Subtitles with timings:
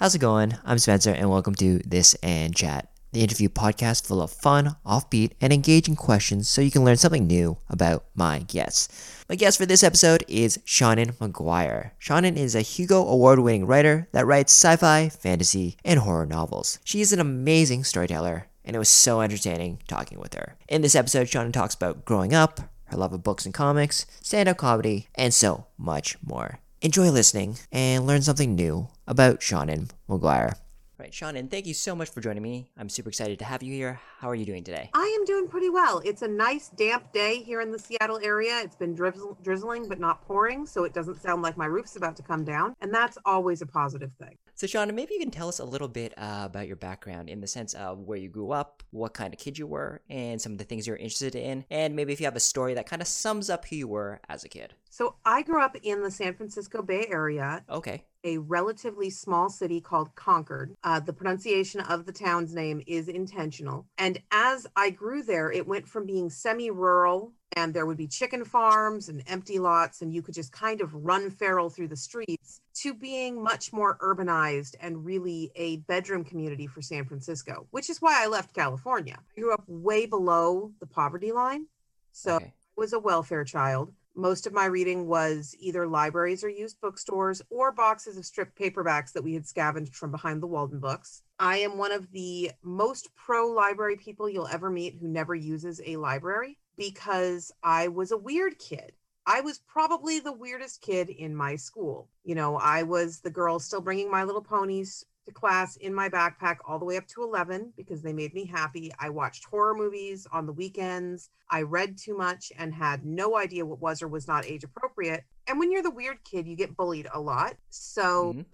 [0.00, 0.56] How's it going?
[0.64, 5.32] I'm Spencer, and welcome to This and Chat, the interview podcast full of fun, offbeat,
[5.42, 8.88] and engaging questions so you can learn something new about my guests.
[9.28, 11.90] My guest for this episode is Seanan McGuire.
[12.00, 16.78] Seanan is a Hugo Award winning writer that writes sci fi, fantasy, and horror novels.
[16.82, 20.56] She is an amazing storyteller, and it was so entertaining talking with her.
[20.66, 24.48] In this episode, Seanan talks about growing up, her love of books and comics, stand
[24.48, 26.60] up comedy, and so much more.
[26.82, 30.54] Enjoy listening and learn something new about Seanan McGuire.
[30.98, 32.70] Right, Seanan, thank you so much for joining me.
[32.78, 34.00] I'm super excited to have you here.
[34.18, 34.88] How are you doing today?
[34.94, 36.00] I am doing pretty well.
[36.06, 38.60] It's a nice damp day here in the Seattle area.
[38.62, 42.16] It's been drizzle- drizzling but not pouring, so it doesn't sound like my roof's about
[42.16, 44.38] to come down, and that's always a positive thing.
[44.54, 47.40] So, Seanan, maybe you can tell us a little bit uh, about your background in
[47.42, 50.52] the sense of where you grew up, what kind of kid you were, and some
[50.52, 53.02] of the things you're interested in, and maybe if you have a story that kind
[53.02, 54.74] of sums up who you were as a kid.
[54.90, 58.04] So, I grew up in the San Francisco Bay Area, Okay.
[58.24, 60.74] a relatively small city called Concord.
[60.82, 63.86] Uh, the pronunciation of the town's name is intentional.
[63.98, 68.06] And as I grew there, it went from being semi rural and there would be
[68.06, 71.96] chicken farms and empty lots, and you could just kind of run feral through the
[71.96, 77.90] streets to being much more urbanized and really a bedroom community for San Francisco, which
[77.90, 79.16] is why I left California.
[79.36, 81.66] I grew up way below the poverty line.
[82.12, 82.46] So okay.
[82.46, 83.92] I was a welfare child.
[84.20, 89.12] Most of my reading was either libraries or used bookstores or boxes of stripped paperbacks
[89.12, 91.22] that we had scavenged from behind the Waldenbooks.
[91.38, 95.80] I am one of the most pro library people you'll ever meet who never uses
[95.86, 98.92] a library because I was a weird kid.
[99.24, 102.10] I was probably the weirdest kid in my school.
[102.22, 106.08] You know, I was the girl still bringing my little ponies to class in my
[106.08, 108.92] backpack all the way up to 11 because they made me happy.
[108.98, 111.30] I watched horror movies on the weekends.
[111.50, 115.24] I read too much and had no idea what was or was not age appropriate.
[115.46, 117.56] And when you're the weird kid, you get bullied a lot.
[117.70, 118.46] So Mhm.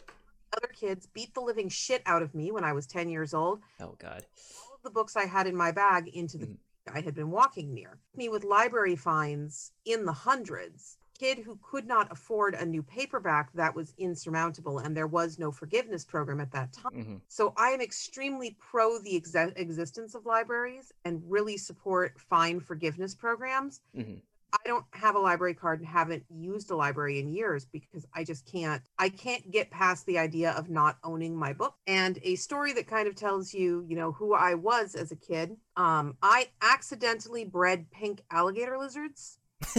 [0.57, 3.61] other kids beat the living shit out of me when I was 10 years old.
[3.81, 4.27] Oh, God.
[4.63, 6.59] All of the books I had in my bag into the Mhm.
[6.89, 7.99] I had been walking near.
[8.15, 10.99] Me with library fines in the hundreds.
[11.19, 15.51] Kid who could not afford a new paperback that was insurmountable, and there was no
[15.51, 16.93] forgiveness program at that time.
[16.93, 22.61] hmm So I am extremely pro the exe- existence of libraries and really support fine
[22.61, 23.81] forgiveness programs.
[23.95, 24.15] hmm
[24.53, 28.25] I don't have a library card and haven't used a library in years because I
[28.25, 31.75] just can't I can't get past the idea of not owning my book.
[31.87, 35.17] And a story that kind of tells you, you know, who I was as a
[35.17, 35.57] kid.
[35.77, 39.39] Um, I accidentally bred pink alligator lizards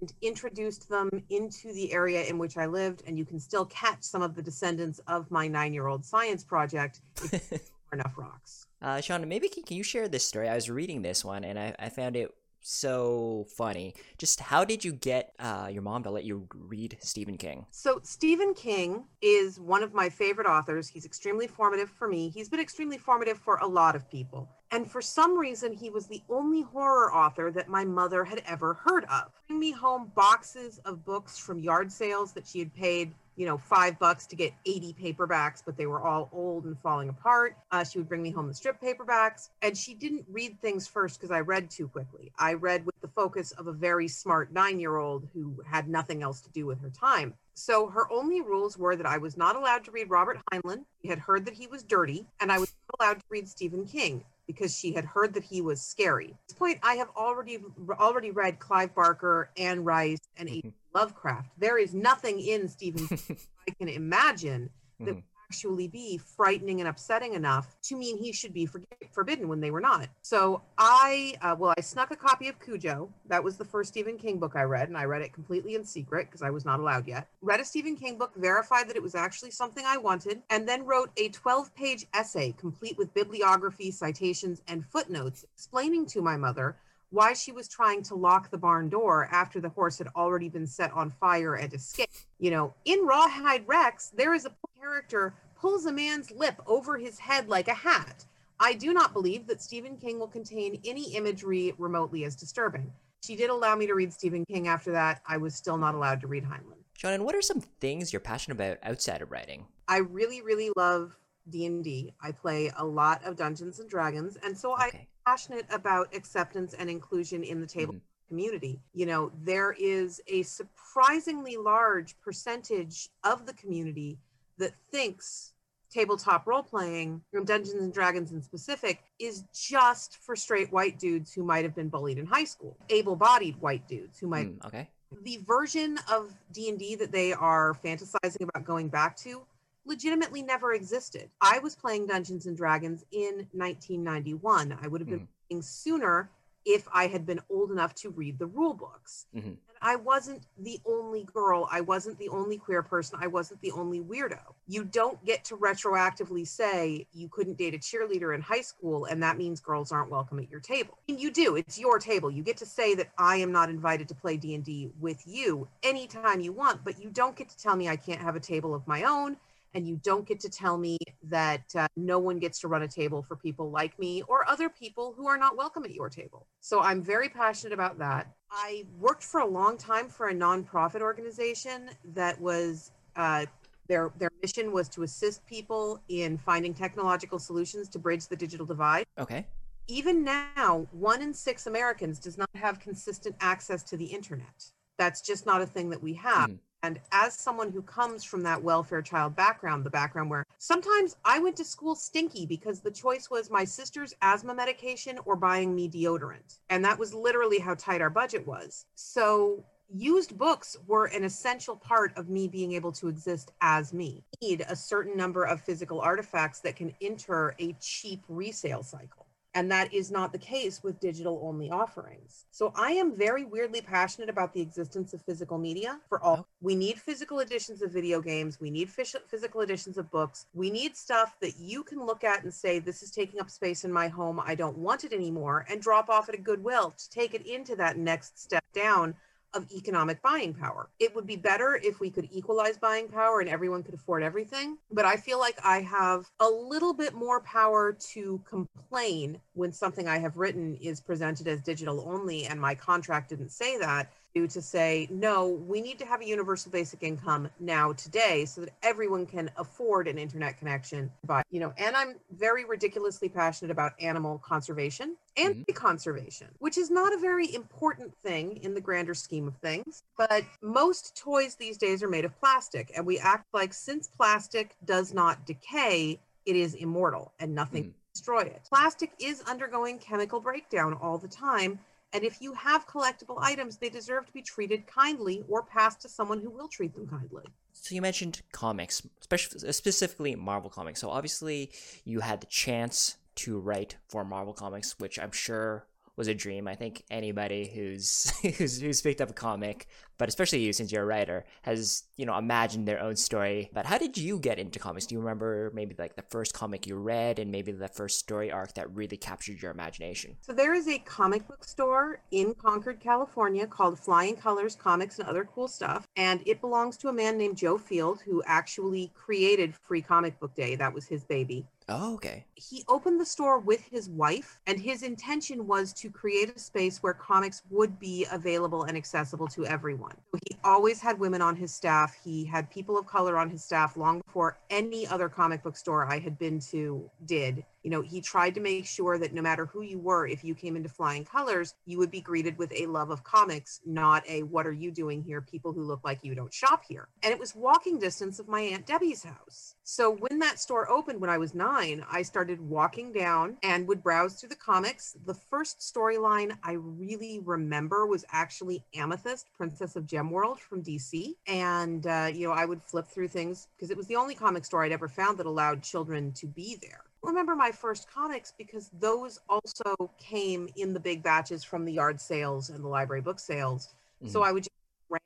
[0.00, 4.02] and introduced them into the area in which I lived, and you can still catch
[4.02, 7.58] some of the descendants of my nine-year-old science project if you
[7.92, 8.66] enough rocks.
[8.82, 10.48] Uh, Sean, maybe can, can you share this story?
[10.48, 12.34] I was reading this one and I, I found it
[12.66, 13.94] so funny.
[14.18, 17.66] Just how did you get uh, your mom to let you read Stephen King?
[17.70, 20.88] So, Stephen King is one of my favorite authors.
[20.88, 22.30] He's extremely formative for me.
[22.30, 24.48] He's been extremely formative for a lot of people.
[24.70, 28.74] And for some reason, he was the only horror author that my mother had ever
[28.74, 29.30] heard of.
[29.46, 33.58] Bring me home boxes of books from yard sales that she had paid, you know,
[33.58, 37.56] five bucks to get 80 paperbacks, but they were all old and falling apart.
[37.70, 39.50] Uh, she would bring me home the strip paperbacks.
[39.62, 42.32] And she didn't read things first because I read too quickly.
[42.38, 46.22] I read with the focus of a very smart nine year old who had nothing
[46.22, 47.34] else to do with her time.
[47.54, 50.84] So her only rules were that I was not allowed to read Robert Heinlein.
[51.02, 53.84] She had heard that he was dirty, and I was not allowed to read Stephen
[53.84, 56.26] King because she had heard that he was scary.
[56.30, 57.58] At this point, I have already
[57.98, 60.64] already read Clive Barker, Anne Rice, and H.
[60.94, 61.48] Lovecraft.
[61.58, 63.36] There is nothing in Stephen King
[63.68, 65.14] I can imagine that Mhm.
[65.16, 68.68] would actually be frightening and upsetting enough to mean he should be
[69.12, 70.08] forbidden when they were not.
[70.22, 73.10] So I, uh, well, I snuck a copy of Cujo.
[73.28, 75.84] That was the first Stephen King book I read, and I read it completely in
[75.84, 77.28] secret because I was not allowed yet.
[77.42, 80.84] Read a Stephen King book, verified that it was actually something I wanted, and then
[80.84, 86.76] wrote a 12 page essay complete with bibliography, citations, and footnotes explaining to my mother
[87.14, 90.66] why she was trying to lock the barn door after the horse had already been
[90.66, 92.26] set on fire and escaped.
[92.40, 97.18] You know, in Rawhead Rex, there is a character pulls a man's lip over his
[97.18, 98.24] head like a hat.
[98.58, 102.92] I do not believe that Stephen King will contain any imagery remotely as disturbing.
[103.24, 105.22] She did allow me to read Stephen King after that.
[105.26, 106.82] I was still not allowed to read Heinlein.
[106.98, 109.66] Seanan what are some things you're passionate about outside of writing?
[109.88, 111.16] I really, really love
[111.48, 112.12] D&D.
[112.20, 115.08] I play a lot of Dungeons and Dragons, and so Okay.
[115.26, 118.00] Passionate about acceptance and inclusion in the table Mhm.
[118.28, 118.80] community.
[118.92, 124.18] You know, there is a surprisingly large percentage of the community
[124.58, 125.52] that thinks
[125.90, 131.32] tabletop role playing, from Dungeons and Dragons in specific, is just for straight white dudes
[131.32, 134.90] who might have been bullied in high school, able-bodied white dudes who might Mm, okay.
[135.22, 139.46] the version of D&D that they are fantasizing about going back to
[139.84, 141.30] legitimately never existed.
[141.40, 144.78] I was playing Dungeons and Dragons in 1991.
[144.80, 145.28] I would have been Mhm.
[145.48, 146.30] playing sooner
[146.64, 149.26] if I had been old enough to read the rule books.
[149.34, 149.44] Mhm.
[149.44, 151.68] And I wasn't the only girl.
[151.70, 153.18] I wasn't the only queer person.
[153.20, 154.54] I wasn't the only weirdo.
[154.66, 159.22] You don't get to retroactively say you couldn't date a cheerleader in high school and
[159.22, 160.96] that means girls aren't welcome at your table.
[161.06, 161.56] Mean, you do.
[161.56, 162.30] It's your table.
[162.30, 166.40] You get to say that I am not invited to play D&D with you anytime
[166.40, 168.86] you want, but you don't get to tell me I can't have a table of
[168.86, 169.36] my own
[169.74, 172.88] and you don't get to tell me that uh, no one gets to run a
[172.88, 176.46] table for people like me or other people who are not welcome at your table.
[176.60, 178.32] So I'm very passionate about that.
[178.50, 183.46] I worked for a long time for a nonprofit organization that was uh,
[183.88, 188.64] their their mission was to assist people in finding technological solutions to bridge the digital
[188.64, 189.04] divide.
[189.18, 189.46] Okay.
[189.86, 194.70] Even now, one in six Americans does not have consistent access to the internet.
[194.98, 196.50] That's just not a thing that we have.
[196.50, 196.58] Mhm.
[196.84, 201.38] And as someone who comes from that welfare child background, the background where sometimes I
[201.38, 205.88] went to school stinky because the choice was my sister's asthma medication or buying me
[205.88, 206.58] deodorant.
[206.68, 208.84] And that was literally how tight our budget was.
[208.96, 209.64] So
[209.94, 214.22] used books were an essential part of me being able to exist as me.
[214.42, 219.24] Need a certain number of physical artifacts that can enter a cheap resale cycle.
[219.56, 222.46] And that is not the case with digital only offerings.
[222.50, 226.48] So I am very weirdly passionate about the existence of physical media for all.
[226.60, 228.60] We need physical editions of video games.
[228.60, 230.46] We need physical editions of books.
[230.54, 233.84] We need stuff that you can look at and say, this is taking up space
[233.84, 234.40] in my home.
[234.44, 237.76] I don't want it anymore, and drop off at a Goodwill to take it into
[237.76, 239.14] that next step down
[239.54, 240.90] of economic buying power.
[240.98, 244.78] It would be better if we could equalize buying power and everyone could afford everything.
[244.90, 250.08] But I feel like I have a little bit more power to complain when something
[250.08, 254.12] I have written is presented as digital only and my contract didn't say that.
[254.34, 258.74] To say, no, we need to have a universal basic income now today so that
[258.82, 261.08] everyone can afford an internet connection.
[261.24, 265.76] But, you know, and I'm very ridiculously passionate about animal conservation and Mhm.
[265.76, 270.02] conservation, which is not a very important thing in the grander scheme of things.
[270.18, 274.74] But most toys these days are made of plastic, and we act like since plastic
[274.84, 278.62] does not decay, it is immortal and nothing can destroy it.
[278.68, 281.78] Plastic is undergoing chemical breakdown all the time.
[282.14, 286.08] And if you have collectible items, they deserve to be treated kindly or passed to
[286.08, 287.42] someone who will treat them kindly.
[287.72, 291.00] So you mentioned comics, spec- uh, specifically Marvel comics.
[291.00, 291.72] So obviously
[292.04, 296.68] you had the chance to write for Marvel comics, which I'm sure was a dream.
[296.68, 299.86] I think anybody who's who's, who's picked up a comic,
[300.18, 303.70] but especially you since you're a writer, has you know imagined their own story.
[303.72, 305.06] But how did you get into comics?
[305.06, 308.50] Do you remember maybe like the first comic you read and maybe the first story
[308.50, 310.36] arc that really captured your imagination?
[310.40, 315.28] So there is a comic book store in Concord, California called Flying Colors Comics and
[315.28, 316.06] Other Cool Stuff.
[316.16, 320.54] And it belongs to a man named Joe Field who actually created Free Comic Book
[320.54, 320.76] Day.
[320.76, 321.66] That was his baby.
[321.88, 322.46] Oh, okay.
[322.54, 327.02] he opened the store with his wife and his intention was to create a space
[327.02, 330.14] where comics would be available and accessible to everyone.
[330.48, 332.16] He always had women on his staff.
[332.24, 336.04] He had people of color on his staff long before any other comic book store
[336.10, 339.66] i had been to did you know he tried to make sure that no matter
[339.66, 342.86] who you were if you came into flying colors you would be greeted with a
[342.86, 346.34] love of comics not a what are you doing here people who look like you
[346.34, 350.38] don't shop here and it was walking distance of my aunt debbie's house so when
[350.38, 354.50] that store opened when i was nine I started walking down and would browse through
[354.50, 355.16] the comics.
[355.26, 361.34] The first storyline I really remember was actually Amethyst, Princess of Gemworld from DC.
[361.46, 364.64] And, uh, you know, I would flip through things because it was the only comic
[364.64, 367.02] store I'd ever found that allowed children to be there.
[367.24, 372.20] Remember my first comics because those also came in the big batches from the yard
[372.20, 373.94] sales and the library book sales.
[374.26, 374.46] So Mhm.
[374.46, 374.70] I would just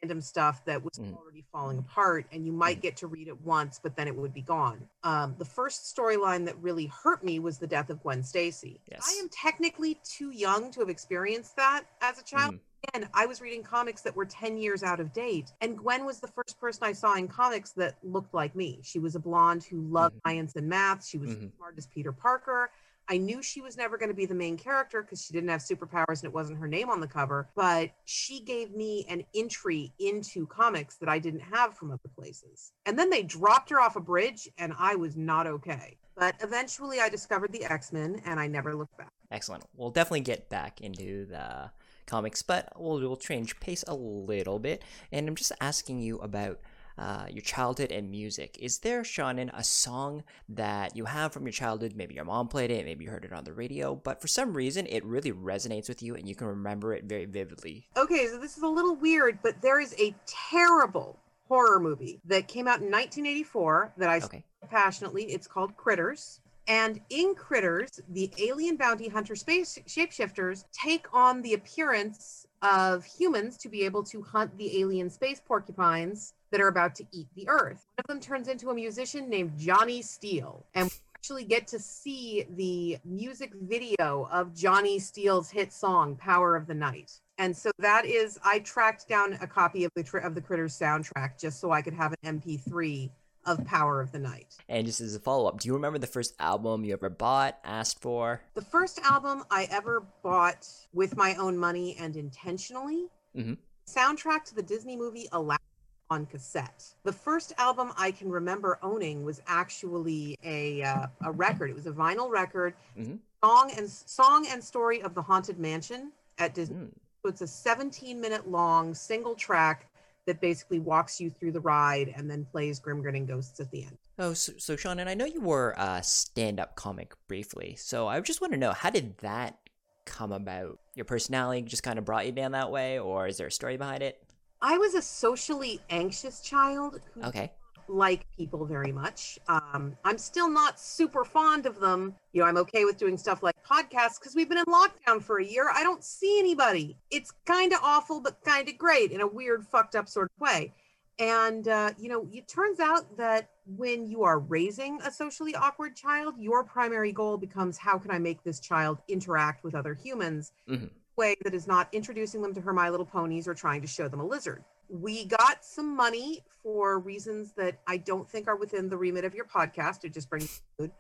[0.02, 1.16] random stuff that was Mhm.
[1.16, 2.82] already falling apart and you might Mhm.
[2.82, 6.44] get to read it once but then it would be gone um, the first storyline
[6.44, 9.08] that really hurt me was the death of gwen stacy Yes.
[9.08, 12.60] i am technically too young to have experienced that as a child Mhm.
[12.86, 15.52] Again, I was reading comics that were 10 years out of date.
[15.60, 18.80] And Gwen was the first person I saw in comics that looked like me.
[18.82, 20.20] She was a blonde who loved Mhm.
[20.26, 21.04] science and math.
[21.04, 21.56] She was Mhm.
[21.56, 22.70] smart as Peter Parker.
[23.10, 25.62] I knew she was never going to be the main character because she didn't have
[25.62, 29.94] superpowers and it wasn't her name on the cover, but she gave me an entry
[29.98, 32.70] into comics that I didn't have from other places.
[32.84, 35.96] And then they dropped her off a bridge and I was not okay.
[36.14, 39.12] But eventually I discovered the X Men and I never looked back.
[39.30, 39.64] Excellent.
[39.74, 41.70] We'll definitely get back into the
[42.08, 44.82] comics, but we'll, we'll change pace a little bit.
[45.12, 46.58] And I'm just asking you about
[46.98, 48.58] uh, your childhood and music.
[48.60, 51.92] Is there, Seanan, a song that you have from your childhood?
[51.94, 54.52] Maybe your mom played it, maybe you heard it on the radio, but for some
[54.52, 57.86] reason it really resonates with you and you can remember it very vividly.
[57.96, 62.48] Okay, so this is a little weird, but there is a terrible horror movie that
[62.48, 64.44] came out in 1984 that I Okay.
[64.68, 66.40] passionately, it's called Critters.
[66.68, 73.56] And in Critters, the alien bounty hunter space shapeshifters take on the appearance of humans
[73.58, 77.48] to be able to hunt the alien space porcupines that are about to eat the
[77.48, 77.86] Earth.
[77.96, 80.66] One of them turns into a musician named Johnny Steele.
[80.74, 86.54] And we actually get to see the music video of Johnny Steele's hit song, Power
[86.54, 87.12] of the Night.
[87.38, 91.40] And so that is, I tracked down a copy of the, of the Critters soundtrack
[91.40, 93.10] just so I could have an MP3
[93.48, 94.56] of Power of the Night.
[94.68, 97.58] And just as a follow up, do you remember the first album you ever bought,
[97.64, 98.42] asked for?
[98.54, 103.54] The first album I ever bought with my own money and intentionally, mm-hmm.
[103.90, 105.64] soundtrack to the Disney movie Aladdin
[106.10, 106.84] on cassette.
[107.04, 111.70] The first album I can remember owning was actually a uh, a record.
[111.70, 113.16] It was a vinyl record, mm-hmm.
[113.42, 116.76] song and song and story of the Haunted Mansion at Disney.
[116.76, 116.92] Mm.
[117.22, 119.87] So it's a 17 minute long single track
[120.28, 123.82] that basically walks you through the ride and then plays Grim Grinning Ghosts at the
[123.84, 123.96] end.
[124.18, 127.76] Oh, so, so Seanan I know you were a stand up comic briefly.
[127.78, 129.58] So I just want to know how did that
[130.04, 130.78] come about?
[130.94, 133.78] Your personality just kind of brought you down that way, or is there a story
[133.78, 134.22] behind it?
[134.60, 137.52] I was a socially anxious child who Okay.
[137.88, 139.38] Like people very much.
[139.48, 142.14] Um, I'm still not super fond of them.
[142.32, 145.38] You know, I'm okay with doing stuff like podcasts because we've been in lockdown for
[145.38, 145.70] a year.
[145.72, 146.96] I don't see anybody.
[147.10, 150.40] It's kind of awful, but kind of great in a weird, fucked up sort of
[150.40, 150.72] way.
[151.20, 155.96] And, uh, you know, it turns out that when you are raising a socially awkward
[155.96, 160.52] child, your primary goal becomes how can I make this child interact with other humans
[160.68, 160.82] Mhm.
[160.82, 160.90] in a
[161.20, 164.06] way that is not introducing them to her My Little Ponies or trying to show
[164.06, 164.62] them a lizard.
[164.88, 169.34] We got some money for reasons that I don't think are within the remit of
[169.34, 170.04] your podcast.
[170.04, 170.90] It just brings food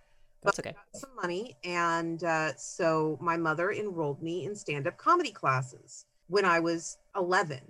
[0.42, 0.74] That's okay.
[0.94, 6.60] some money and uh, so my mother enrolled me in stand-up comedy classes when i
[6.60, 7.60] was 11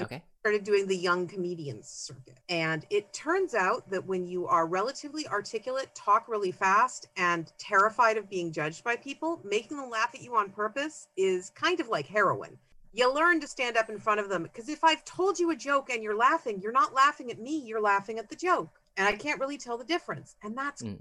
[0.00, 0.22] Okay.
[0.40, 5.26] started doing the young comedians circuit and it turns out that when you are relatively
[5.28, 10.22] articulate talk really fast and terrified of being judged by people making them laugh at
[10.22, 12.56] you on purpose is kind of like heroin
[12.92, 15.56] you learn to stand up in front of them because if i've told you a
[15.56, 19.08] joke and you're laughing you're not laughing at me you're laughing at the joke and
[19.08, 20.98] i can't really tell the difference and that's Mm.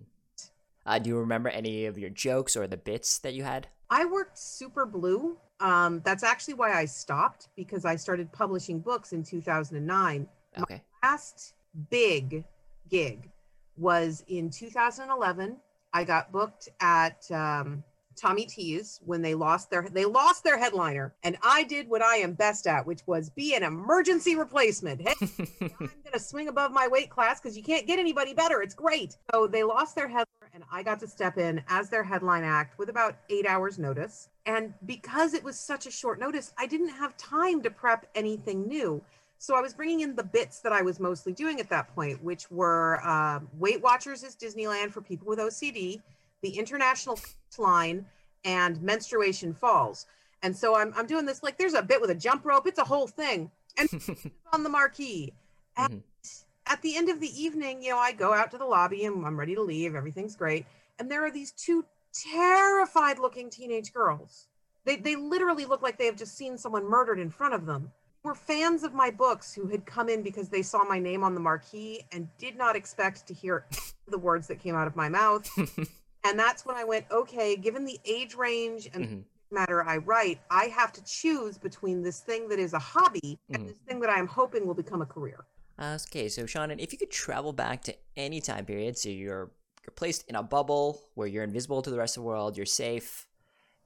[0.86, 3.68] Uh, do you remember any of your jokes or the bits that you had?
[3.90, 5.38] I worked super blue.
[5.60, 10.28] Um, that's actually why I stopped because I started publishing books in 2009.
[10.60, 10.82] Okay.
[11.04, 11.54] Last
[11.90, 12.44] big
[12.90, 13.30] gig
[13.78, 15.58] was in 2011.
[15.94, 17.84] I got booked at um,
[18.16, 22.18] Tommy T's when they lost their they lost their headliner, and I did what I
[22.18, 25.02] am best at, which was be an emergency replacement.
[25.02, 25.16] Hey,
[25.80, 28.62] I'm gonna swing above my weight class because you can't get anybody better.
[28.62, 29.18] It's great.
[29.34, 32.78] So they lost their headliner, and I got to step in as their headline act
[32.78, 34.30] with about eight hours notice.
[34.46, 38.68] And because it was such a short notice, I didn't have time to prep anything
[38.68, 39.02] new.
[39.42, 42.24] So I was bringing in the bits that I was mostly doing at that point,
[42.24, 46.00] which were uh, Weight Watchers is Disneyland for people with OCD,
[46.42, 47.20] the International
[47.58, 48.06] Line,
[48.44, 50.06] and Menstruation Falls.
[50.44, 52.80] And so I'm, I'm doing this like there's a bit with a jump rope, it's
[52.80, 53.88] a whole thing, and
[54.54, 55.34] on the marquee.
[55.78, 56.44] And Mhm.
[56.66, 59.26] at the end of the evening, you know, I go out to the lobby and
[59.26, 59.94] I'm ready to leave.
[59.96, 60.66] Everything's great.
[61.00, 61.86] And there are these two
[62.32, 64.48] terrified looking teenage girls.
[64.86, 67.92] They, they literally look like they have just seen someone murdered in front of them.
[68.24, 71.34] Were fans of my books who had come in because they saw my name on
[71.34, 73.66] the marquee and did not expect to hear
[74.08, 75.48] the words that came out of my mouth.
[76.24, 79.24] and that's when I went, okay, given the age range and Mhm.
[79.52, 83.64] matter I write, I have to choose between this thing that is a hobby and
[83.64, 83.68] Mhm.
[83.68, 85.46] this thing that I am hoping will become a career.
[85.80, 89.52] Okay, so Seanan, if you could travel back to any time period, so you're
[89.84, 92.68] you're placed in a bubble where you're invisible to the rest of the world, you're
[92.68, 93.28] safe,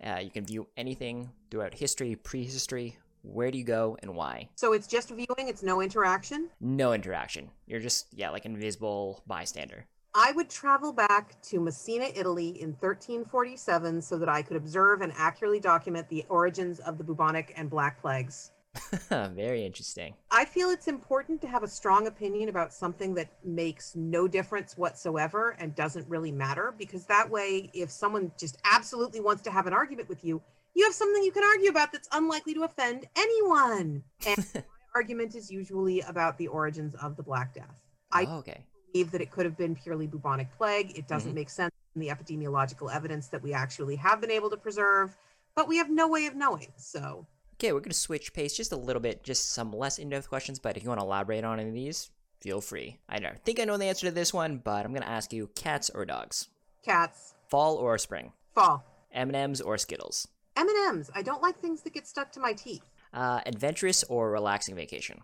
[0.06, 2.98] uh, you can view anything throughout history, prehistory.
[3.22, 4.50] Where do you go and why?
[4.56, 6.50] So it's just viewing, it's no interaction.
[6.60, 7.50] No interaction.
[7.66, 9.88] You're just yeah, like invisible bystander.
[10.18, 15.12] I would travel back to Messina, Italy in 1347 so that I could observe and
[15.18, 18.52] accurately document the origins of the bubonic and black plagues.
[19.10, 20.14] Very interesting.
[20.32, 24.78] I feel it's important to have a strong opinion about something that makes no difference
[24.78, 29.68] whatsoever and doesn't really matter because that way, if someone just absolutely wants to have
[29.68, 30.42] an argument with you,
[30.76, 34.02] you have something you can argue about that's unlikely to offend anyone.
[34.26, 34.64] And my
[34.96, 37.82] argument is usually about the origins of the Black Death.
[38.14, 38.64] I oh, okay.
[38.96, 40.98] Believe that it could have been purely bubonic plague.
[40.98, 41.36] It doesn't Mhm.
[41.36, 45.18] make sense in the epidemiological evidence that we actually have been able to preserve,
[45.54, 46.72] but we have no way of knowing.
[46.78, 47.26] So
[47.56, 50.60] Okay, we're gonna switch pace just a little bit, just some less in-depth questions.
[50.60, 52.10] But if you want to elaborate on any of these,
[52.42, 53.00] feel free.
[53.08, 55.48] I don't think I know the answer to this one, but I'm gonna ask you:
[55.56, 56.48] cats or dogs?
[56.84, 58.32] cats, Fall or spring?
[58.54, 58.84] fall.
[59.12, 60.28] M&Ms or Skittles?
[60.56, 61.10] M&Ms.
[61.16, 62.84] I don't like things that get stuck to my teeth.
[63.14, 65.22] Uh, adventurous or relaxing vacation?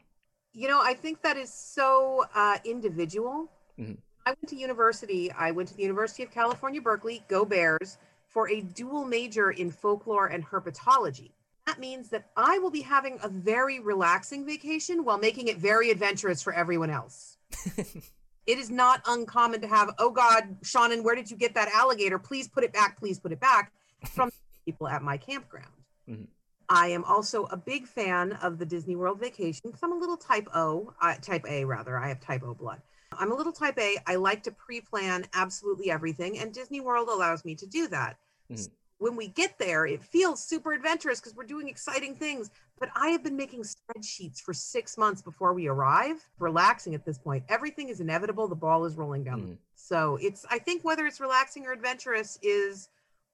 [0.53, 3.49] You know, I think that is so uh, individual.
[3.79, 3.97] Mhm.
[4.25, 5.31] I went to university.
[5.31, 7.97] I went to the University of California, Berkeley, go Bears,
[8.27, 11.31] for a dual major in folklore and herpetology.
[11.65, 15.89] That means that I will be having a very relaxing vacation while making it very
[15.89, 17.37] adventurous for everyone else.
[17.77, 22.17] it is not uncommon to have, oh God, Seanan, where did you get that alligator?
[22.19, 22.97] Please put it back.
[22.97, 23.71] Please put it back
[24.09, 24.31] from
[24.65, 25.71] people at my campground.
[26.07, 26.27] Mhm.
[26.69, 30.15] I am also a big fan of the Disney World vacation because I'm a little
[30.15, 31.97] type O, uh, type A rather.
[31.97, 32.81] I have type O blood.
[33.17, 33.97] I'm a little type A.
[34.07, 38.17] I like to pre plan absolutely everything, and Disney World allows me to do that.
[38.49, 38.69] Mhm.
[38.97, 42.51] When we get there, it feels super adventurous because we're doing exciting things.
[42.79, 47.17] But I have been making spreadsheets for six months before we arrive, relaxing at this
[47.17, 47.43] point.
[47.49, 48.47] Everything is inevitable.
[48.47, 49.41] The ball is rolling down.
[49.41, 49.57] Mhm.
[49.75, 52.89] So it's, I think whether it's relaxing or adventurous is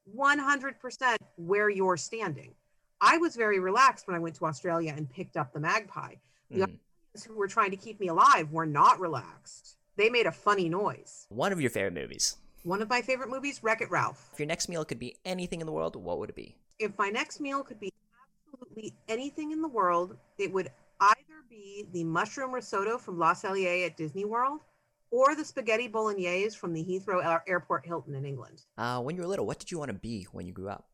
[0.05, 2.55] 100% where you're standing.
[3.01, 6.15] I was very relaxed when I went to Australia and picked up the magpie
[6.49, 6.79] The- Mhm.
[7.23, 9.77] Who were trying to keep me alive were not relaxed.
[9.95, 11.25] They made a funny noise.
[11.29, 12.37] One of your favorite movies.
[12.63, 14.29] One of my favorite movies, Wreck It Ralph.
[14.33, 16.55] If your next meal could be anything in the world, what would it be?
[16.79, 17.91] If my next meal could be
[18.53, 20.69] absolutely anything in the world, it would
[20.99, 24.61] either be the mushroom risotto from Le Cellier at Disney World
[25.09, 28.63] or the spaghetti bolognese from the Heathrow Airport Hilton in England.
[28.77, 30.85] Uh, when you were little, what did you want to be when you grew up?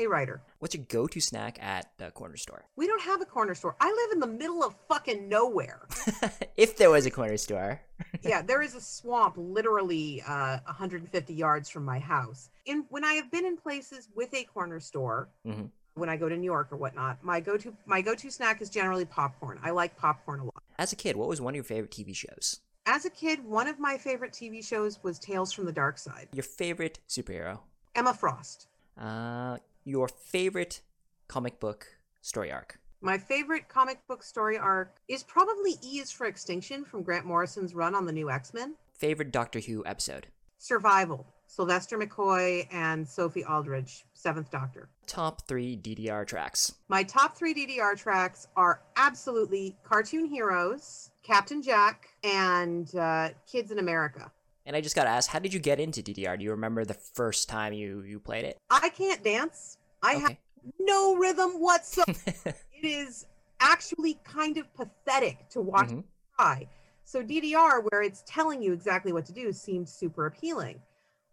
[0.00, 0.40] A writer.
[0.60, 2.64] What's your go-to snack at the corner store?
[2.76, 3.74] We don't have a corner store.
[3.80, 5.88] I live in the middle of fucking nowhere.
[6.56, 7.80] if there was a corner store.
[8.22, 12.48] yeah, there is a swamp literally uh, 150 yards from my house.
[12.64, 15.70] In when I have been in places with a corner store, Mhm.
[15.94, 19.04] when I go to New York or whatnot, my go-to my go-to snack is generally
[19.04, 19.58] popcorn.
[19.64, 20.62] I like popcorn a lot.
[20.78, 22.60] As a kid, what was one of your favorite TV shows?
[22.86, 26.28] As a kid, one of my favorite TV shows was Tales from the Dark Side.
[26.32, 27.58] Your favorite superhero?
[27.96, 28.68] Emma Frost.
[28.96, 30.82] Uh, your favorite
[31.28, 31.86] comic book
[32.20, 32.78] story arc?
[33.00, 37.74] My favorite comic book story arc is probably E is for Extinction from Grant Morrison's
[37.74, 38.74] run on the new X-Men.
[38.92, 40.26] Favorite Doctor Who episode?
[40.58, 41.26] Survival.
[41.46, 44.90] Sylvester McCoy and Sophie Aldred, Seventh Doctor.
[45.06, 46.74] Top three DDR tracks.
[46.88, 53.78] My top three DDR tracks are absolutely Cartoon Heroes, Captain Jack, and uh, Kids in
[53.78, 54.30] America.
[54.66, 56.36] And I just gotta ask, how did you get into DDR?
[56.38, 58.58] Do you remember the first time you you played it?
[58.68, 59.77] I can't dance.
[60.02, 60.36] I have
[60.78, 62.08] no rhythm whatsoever.
[62.26, 63.26] it is
[63.60, 66.04] actually kind of pathetic to watch Mhm.
[66.36, 66.68] try.
[67.04, 70.80] So DDR, where it's telling you exactly what to do, seemed super appealing.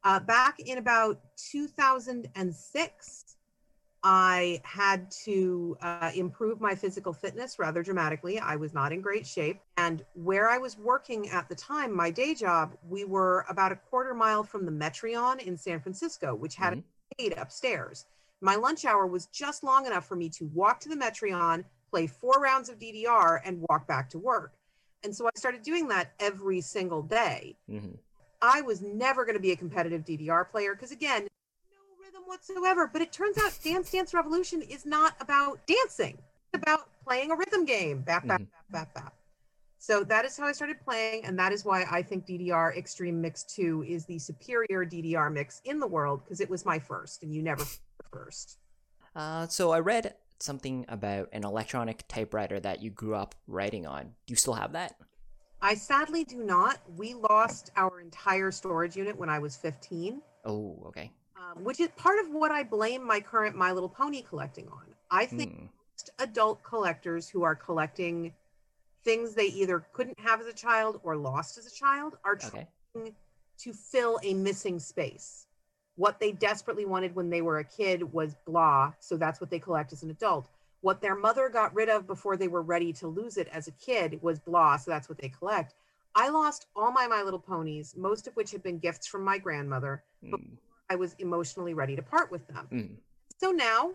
[0.04, 1.20] Uh, back in about
[1.52, 3.36] 2006,
[4.08, 8.38] I had to uh, improve my physical fitness rather dramatically.
[8.40, 9.60] I was not in great shape.
[9.78, 13.76] And where I was working at the time, my day job, we were about a
[13.76, 16.84] quarter mile from the Metreon in San Francisco, which had Mhm.
[17.20, 18.06] a arcade upstairs.
[18.46, 22.06] My lunch hour was just long enough for me to walk to the Metreon, play
[22.06, 24.54] four rounds of DDR, and walk back to work.
[25.02, 27.58] And so I started doing that every single day.
[27.68, 27.98] Mhm.
[28.44, 31.28] I was never going to be a competitive DDR player because, again,
[31.72, 32.86] no rhythm whatsoever.
[32.86, 36.20] But it turns out Dance Dance Revolution is not about dancing,
[36.54, 38.04] it's about playing a rhythm game.
[38.04, 38.48] Bap, bap, Mhm.
[38.52, 39.14] bap, bap, bap.
[39.80, 41.26] So that is how I started playing.
[41.26, 45.62] And that is why I think DDR Extreme Mix 2 is the superior DDR mix
[45.66, 47.64] in the world because it was my first and you never
[49.16, 54.04] Uh, so I read something about an electronic typewriter that you grew up writing on.
[54.26, 54.96] Do you still have that?
[55.62, 56.80] I sadly do not.
[56.98, 60.22] We lost our entire storage unit when I was 15.
[60.44, 61.12] Oh, okay.
[61.38, 64.84] um, which is part of what I blame my current My Little Pony collecting on.
[65.12, 65.66] I think Hmm.
[65.94, 68.34] most adult collectors who are collecting
[69.04, 72.68] things they either couldn't have as a child or lost as a child are trying
[72.96, 73.14] Okay.
[73.60, 75.45] to fill a missing space.
[75.96, 79.60] What they desperately wanted when they were a kid was blah, so that's what they
[79.60, 80.50] collect as an adult.
[80.82, 83.72] What their mother got rid of before they were ready to lose it as a
[83.72, 85.74] kid was blah, so that's what they collect.
[86.16, 89.38] I lost all my My Little Ponies, most of which had been gifts from my
[89.38, 90.04] grandmother.
[90.24, 90.36] Hmm.
[90.90, 92.68] I was emotionally ready to part with them.
[92.70, 92.94] Hmm.
[93.40, 93.92] So now,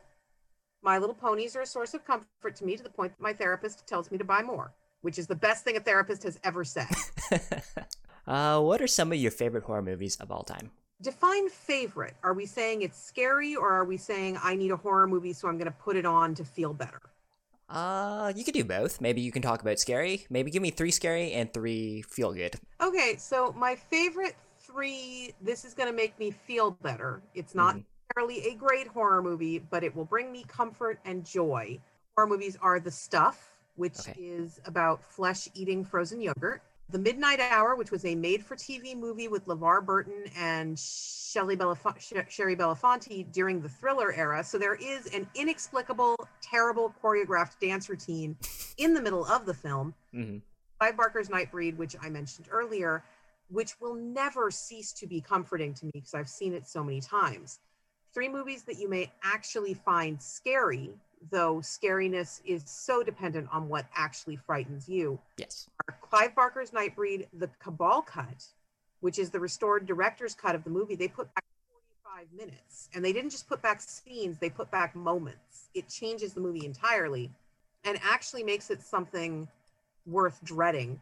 [0.82, 3.32] My Little Ponies are a source of comfort to me to the point that my
[3.32, 6.64] therapist tells me to buy more, which is the best thing a therapist has ever
[6.64, 6.88] said.
[8.26, 10.70] uh, what are some of your favorite horror movies of all time?
[11.02, 12.14] Define favorite.
[12.22, 15.48] Are we saying it's scary or are we saying I need a horror movie so
[15.48, 17.00] I'm going to put it on to feel better?
[17.70, 19.00] Uh, you could do both.
[19.00, 20.26] Maybe you can talk about scary.
[20.28, 22.56] Maybe give me three scary and three feel good.
[22.82, 27.22] Okay, so my favorite three, this is going to make me feel better.
[27.34, 27.84] It's not Mhm.
[28.16, 31.80] necessarily a great horror movie, but it will bring me comfort and joy.
[32.16, 34.14] Horror movies are The Stuff, which Okay.
[34.18, 36.62] is about flesh eating frozen yogurt.
[36.90, 41.56] The Midnight Hour, which was a made for TV movie with LeVar Burton and Shelley
[41.98, 44.42] Sh- Shari Belafonte during the thriller era.
[44.42, 48.36] So there is an inexplicable, terrible choreographed dance routine
[48.76, 49.94] in the middle of the film.
[50.12, 50.38] hmm
[50.80, 53.04] Clive Barker's Nightbreed, which I mentioned earlier,
[53.50, 57.02] which will never cease to be comforting to me because I've seen it so many
[57.02, 57.60] times.
[58.14, 60.90] Three movies that you may actually find scary,
[61.30, 65.18] though scariness is so dependent on what actually frightens you.
[65.36, 65.68] Yes.
[65.88, 68.46] Are Clive Barker's Nightbreed, the Cabal cut,
[69.00, 70.94] which is the restored director's cut of the movie.
[70.94, 71.44] They put back
[72.04, 75.68] 45 minutes, and they didn't just put back scenes; they put back moments.
[75.74, 77.30] It changes the movie entirely,
[77.84, 79.46] and actually makes it something
[80.06, 81.00] worth dreading.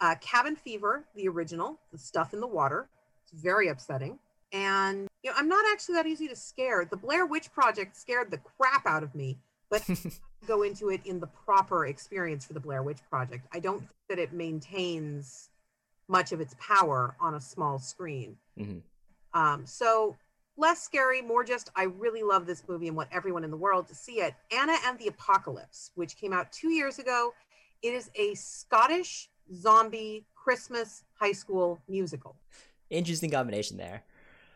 [0.00, 2.88] Uh, Cabin Fever, the original, the stuff in the water,
[3.22, 4.18] it's very upsetting.
[4.52, 6.84] And you know, I'm not actually that easy to scare.
[6.84, 9.38] The Blair Witch Project scared the crap out of me,
[9.70, 9.82] but
[10.46, 13.46] go into it in the proper experience for the Blair Witch Project.
[13.52, 15.50] I don't think that it maintains
[16.08, 18.36] much of its power on a small screen.
[18.58, 18.82] Mhm.
[19.32, 20.16] Um, so
[20.56, 23.88] less scary, more just I really love this movie and want everyone in the world
[23.88, 24.34] to see it.
[24.52, 27.32] Anna and the Apocalypse, which came out two years ago.
[27.82, 32.36] It is a Scottish zombie Christmas high school musical.
[32.90, 34.04] Interesting combination there.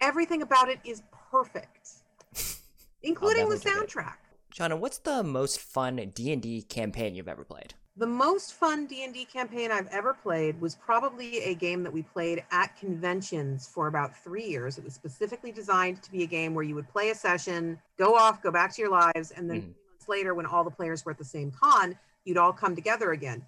[0.01, 1.88] Everything about it is perfect,
[3.03, 4.07] including the definitely check it.
[4.07, 4.14] soundtrack.
[4.59, 7.75] Seanan, what's the most fun D and D campaign you've ever played?
[7.97, 12.44] The most fun D&D campaign I've ever played was probably a game that we played
[12.53, 14.79] at conventions for about 3 years.
[14.79, 18.14] It was specifically designed to be a game where you would play a session, go
[18.14, 21.05] off, go back to your lives and then three months later when all the players
[21.05, 23.44] were at the same con, you'd all come together again.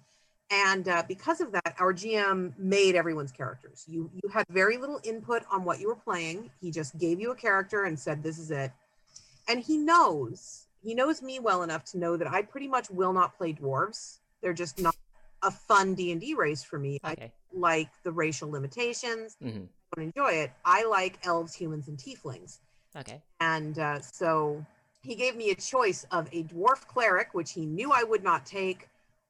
[0.49, 3.85] And uh, because of that, our GM made everyone's characters.
[3.87, 6.51] You you had very little input on what you were playing.
[6.59, 8.71] He just gave you a character and said, "This is it."
[9.47, 13.13] And he knows he knows me well enough to know that I pretty much will
[13.13, 14.19] not play dwarves.
[14.41, 14.95] They're just not
[15.43, 16.99] a fun D and D race for me.
[17.03, 19.37] I like the racial limitations.
[19.41, 19.63] hmm
[19.93, 20.51] I don't enjoy it.
[20.63, 22.59] I like elves, humans, and tieflings.
[22.95, 23.21] Okay.
[23.41, 24.65] And uh, so
[25.01, 28.45] he gave me a choice of a dwarf cleric, which he knew I would not
[28.45, 28.87] take,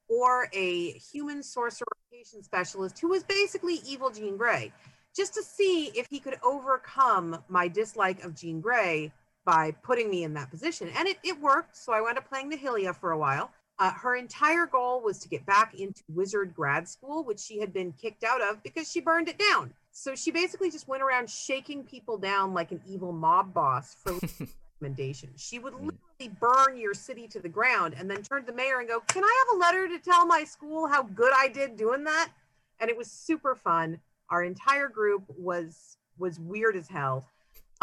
[0.07, 4.71] or a human sorcerer patient specialist who was basically evil Jean Grey,
[5.15, 9.11] just to see if he could overcome my dislike of Jean Grey
[9.45, 10.89] by putting me in that position.
[10.97, 11.75] And it, it worked.
[11.75, 13.51] So I wound up playing Nahilia for a while.
[13.79, 17.73] Uh, her entire goal was to get back into wizard grad school, which she had
[17.73, 19.73] been kicked out of because she burned it down.
[19.91, 24.13] So she basically just went around shaking people down like an evil mob boss for
[24.81, 25.41] recommendations.
[25.41, 25.91] She would Mm.
[26.19, 28.99] literally burn your city to the ground and then turn to the mayor and go,
[29.07, 32.29] Can I have a letter to tell my school how good I did doing that?
[32.79, 33.99] And it was super fun.
[34.29, 37.25] Our entire group was was weird as hell.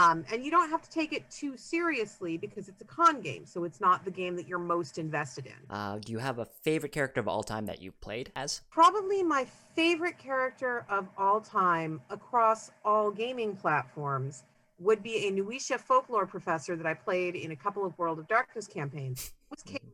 [0.01, 3.45] Um, and you don't have to take it too seriously because it's a con game,
[3.45, 5.77] so it's not the game that you're most invested in.
[5.77, 8.61] Uh, do you have a favorite character of all time that you've played as?
[8.71, 14.45] Probably my favorite character of all time across all gaming platforms
[14.79, 18.29] would be a Nuwisha folklore professor that I played in a couple of World of
[18.29, 19.33] Darkness campaigns.
[19.51, 19.93] It was Kaylee.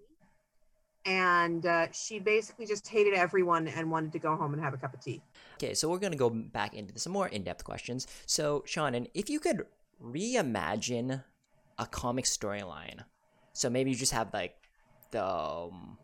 [1.07, 4.77] And uh, she basically just hated everyone and wanted to go home and have a
[4.77, 5.23] cup of tea.
[5.55, 8.07] Okay, so we're gonna go back into some more in-depth questions.
[8.27, 9.65] So, Seanan if you could
[10.05, 11.25] reimagine
[11.79, 13.05] a comic storyline,
[13.53, 14.57] so maybe you just have like
[15.11, 15.99] the um,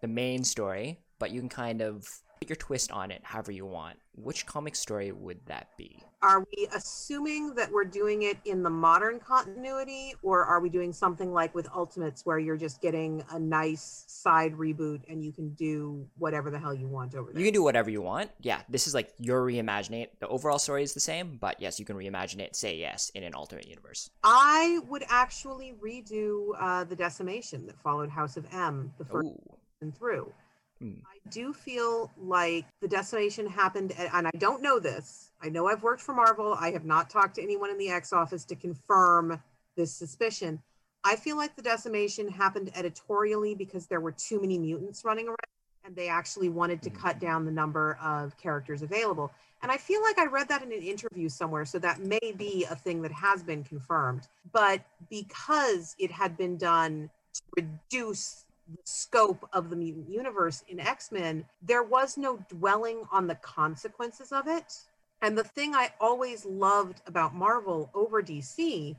[0.00, 2.06] the main story, but you can kind of
[2.46, 3.98] your twist on it however you want.
[4.14, 6.02] Which comic story would that be?
[6.22, 10.92] Are we assuming that we're doing it in the modern continuity, or are we doing
[10.92, 15.50] something like with Ultimates where you're just getting a nice side reboot and you can
[15.50, 17.38] do whatever the hell you want over there?
[17.38, 18.30] You can do whatever you want.
[18.40, 20.18] Yeah, this is like you're reimagining it.
[20.18, 22.56] The overall story is the same, but yes, you can reimagine it.
[22.56, 24.10] Say yes in an alternate universe.
[24.24, 29.56] I would actually redo uh, the decimation that followed House of M the first Ooh.
[29.78, 30.32] season through.
[30.80, 30.92] Hmm.
[31.06, 35.30] I do feel like the decimation happened, and I don't know this.
[35.42, 36.54] I know I've worked for Marvel.
[36.54, 39.42] I have not talked to anyone in the X office to confirm
[39.76, 40.62] this suspicion.
[41.04, 45.36] I feel like the decimation happened editorially because there were too many mutants running around,
[45.84, 46.96] and they actually wanted to Hmm.
[46.96, 49.32] cut down the number of characters available.
[49.62, 52.64] And I feel like I read that in an interview somewhere, so that may be
[52.70, 54.28] a thing that has been confirmed.
[54.52, 60.78] But because it had been done to reduce the scope of the mutant universe in
[60.78, 64.74] X-Men, there was no dwelling on the consequences of it.
[65.22, 68.94] And the thing I always loved about Marvel over DC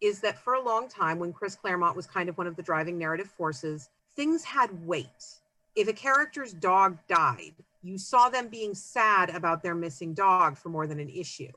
[0.00, 2.62] is that for a long time, when Chris Claremont was kind of one of the
[2.62, 5.40] driving narrative forces, things had weight.
[5.74, 10.68] If a character's dog died, you saw them being sad about their missing dog for
[10.68, 11.50] more than an issue.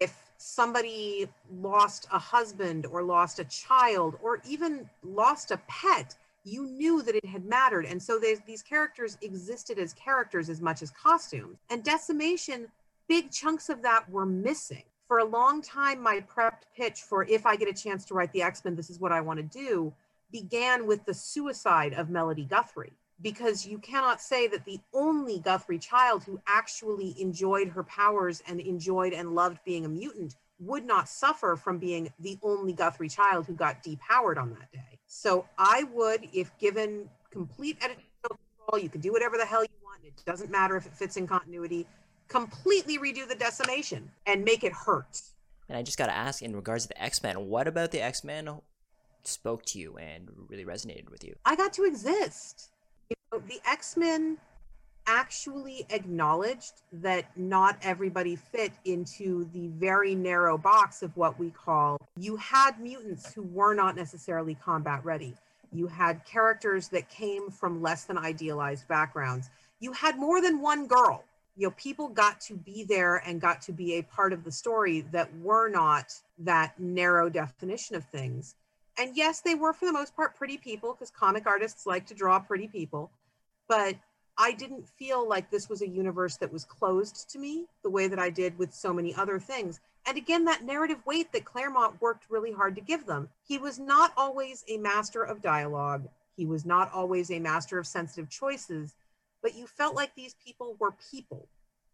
[0.00, 1.28] If somebody
[1.60, 7.14] lost a husband or lost a child or even lost a pet, you knew that
[7.14, 7.84] it had mattered.
[7.84, 11.58] And so there's, these characters existed as characters as much as costumes.
[11.70, 12.68] And Decimation,
[13.08, 14.84] big chunks of that were missing.
[15.08, 18.32] For a long time, my prepped pitch for if I get a chance to write
[18.32, 19.92] the X Men, this is what I want to do,
[20.30, 22.92] began with the suicide of Melody Guthrie.
[23.20, 28.60] because you cannot say that the only Guthrie child who actually enjoyed her powers and
[28.60, 33.46] enjoyed and loved being a mutant would not suffer from being the only Guthrie child
[33.46, 34.97] who got depowered on that day.
[35.08, 39.70] So I would, if given complete editorial control, you can do whatever the hell you
[39.82, 40.04] want.
[40.04, 41.86] It doesn't matter if it fits in continuity.
[42.28, 45.22] Completely redo the decimation and make it hurt.
[45.68, 48.02] And I just got to ask, in regards to the X Men, what about the
[48.02, 48.60] X Men
[49.24, 51.34] spoke to you and really resonated with you?
[51.44, 52.68] I got to exist.
[53.08, 54.36] You know, the X Men
[55.08, 61.98] actually acknowledged that not everybody fit into the very narrow box of what we call
[62.18, 65.34] you had mutants who were not necessarily combat ready.
[65.72, 69.50] You had characters that came from less than idealized backgrounds.
[69.80, 71.24] You had more than one girl.
[71.56, 74.52] You know, people got to be there and got to be a part of the
[74.52, 78.54] story that were not that narrow definition of things.
[78.98, 82.14] And yes, they were for the most part pretty people because comic artists like to
[82.14, 83.10] draw pretty people.
[83.68, 83.96] But
[84.40, 88.06] I didn't feel like this was a universe that was closed to me the way
[88.06, 89.80] that I did with so many other things.
[90.06, 93.28] And again, that narrative weight that Claremont worked really hard to give them.
[93.46, 97.86] He was not always a master of dialogue, he was not always a master of
[97.86, 98.94] sensitive choices,
[99.42, 101.48] but you felt like these people were people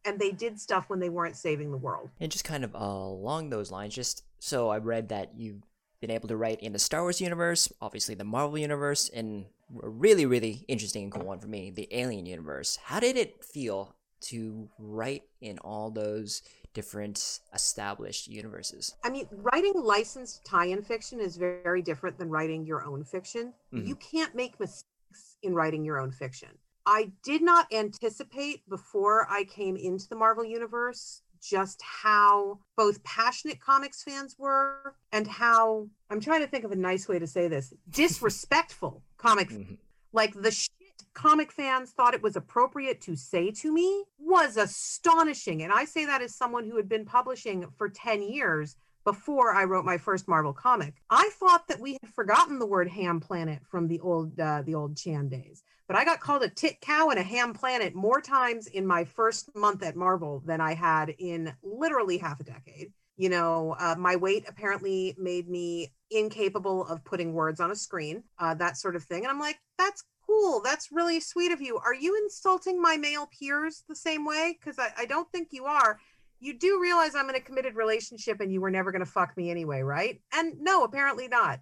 [0.05, 2.11] and they did stuff when they weren't saving the world.
[2.21, 5.63] And just kind of along those lines, just so I read that you've
[6.07, 9.47] been able to write in the Star Wars universe, obviously the Marvel universe, and
[9.83, 12.79] a really, really interesting and cool one for me, the Alien universe.
[12.85, 16.43] How did it feel to write in all those
[16.75, 18.95] different established universes?
[19.03, 23.55] I mean, writing licensed tie in fiction is very different than writing your own fiction.
[23.73, 23.87] Mm-hmm.
[23.87, 26.51] You can't make mistakes in writing your own fiction.
[26.85, 33.61] I did not anticipate before I came into the Marvel Universe just how both passionate
[33.61, 37.49] comics fans were and how I'm trying to think of a nice way to say
[37.49, 39.75] this disrespectful comic mm-hmm.
[40.13, 40.71] like the shit
[41.13, 46.05] comic fans thought it was appropriate to say to me was astonishing and I say
[46.07, 50.27] that as someone who had been publishing for 10 years before I wrote my first
[50.27, 50.95] Marvel comic.
[51.11, 54.75] I thought that we had forgotten the word ham planet from the old uh, the
[54.75, 55.63] old Chan days.
[55.87, 59.05] But I got called a tit cow and a ham planet more times in my
[59.05, 62.93] first month at Marvel than I had in literally half a decade.
[63.17, 68.25] You know, uh, my weight apparently made me incapable of putting words on a screen,
[68.39, 69.23] uh, that sort of thing.
[69.25, 70.63] And I'm like, that's cool.
[70.65, 71.77] That's really sweet of you.
[71.77, 74.57] Are you insulting my male peers the same way?
[74.59, 76.01] Because I, I don't think you are
[76.45, 79.35] you do realize I'm in a committed relationship and you were never going to fuck
[79.37, 80.21] me anyway, right?
[80.33, 81.61] And no, apparently not.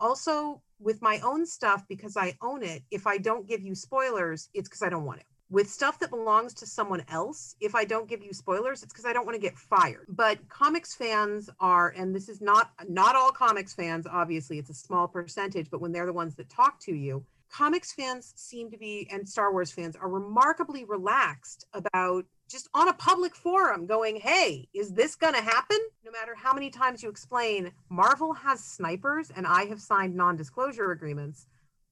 [0.00, 4.48] Also, with my own stuff, because I own it, if I don't give you spoilers,
[4.54, 5.26] it's because I don't want it.
[5.50, 9.04] With stuff that belongs to someone else, if I don't give you spoilers, it's because
[9.04, 10.06] I don't want to get fired.
[10.08, 14.74] But comics fans are, and this is not not all comics fans, obviously, it's a
[14.74, 18.78] small percentage, but when they're the ones that talk to you, comics fans seem to
[18.78, 24.16] be, and Star Wars fans are remarkably relaxed about just on a public forum going,
[24.16, 25.78] hey, is this going to happen?
[26.04, 30.36] No matter how many times you explain, Marvel has snipers and I have signed non
[30.36, 31.46] disclosure agreements.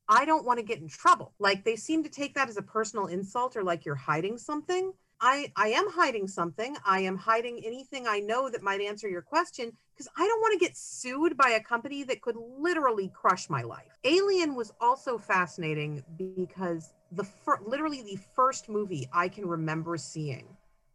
[0.09, 1.33] I don't want to get in trouble.
[1.39, 4.93] Like they seem to take that as a personal insult or like you're hiding something.
[5.21, 6.77] I, I am hiding something.
[6.85, 10.59] I am hiding anything I know that might answer your question because I don't want
[10.59, 13.97] to get sued by a company that could literally crush my life.
[14.03, 20.47] Alien was also fascinating because the fir- literally the first movie I can remember seeing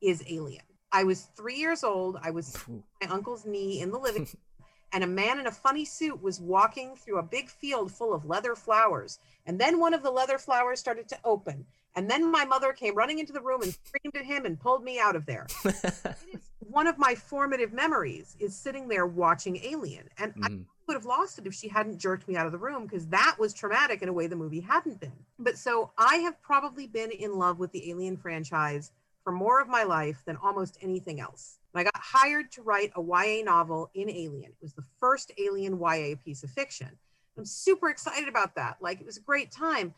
[0.02, 0.64] is Alien.
[0.92, 2.18] I was three years old.
[2.22, 5.52] I was on my uncle's knee in the living room, and a man in a
[5.52, 9.20] funny suit was walking through a big field full of leather flowers.
[9.46, 11.66] And then one of the leather flowers started to open.
[11.96, 14.84] And then my mother came running into the room and screamed at him and pulled
[14.84, 15.48] me out of there.
[16.60, 20.08] one of my formative memories is sitting there watching Alien.
[20.18, 20.46] And mm.
[20.46, 20.77] I.
[20.88, 23.36] would have lost it if she hadn't jerked me out of the room because that
[23.40, 25.12] was traumatic in a way the movie hadn't been.
[25.38, 28.92] But so I have probably been in love with the Alien franchise
[29.24, 31.60] for more of my life than almost anything else.
[31.78, 34.52] I got hired to write a YA novel in Alien.
[34.52, 36.90] It was the first Alien YA piece of fiction.
[37.38, 38.78] I'm super excited about that.
[38.82, 39.94] Like, it was a great time.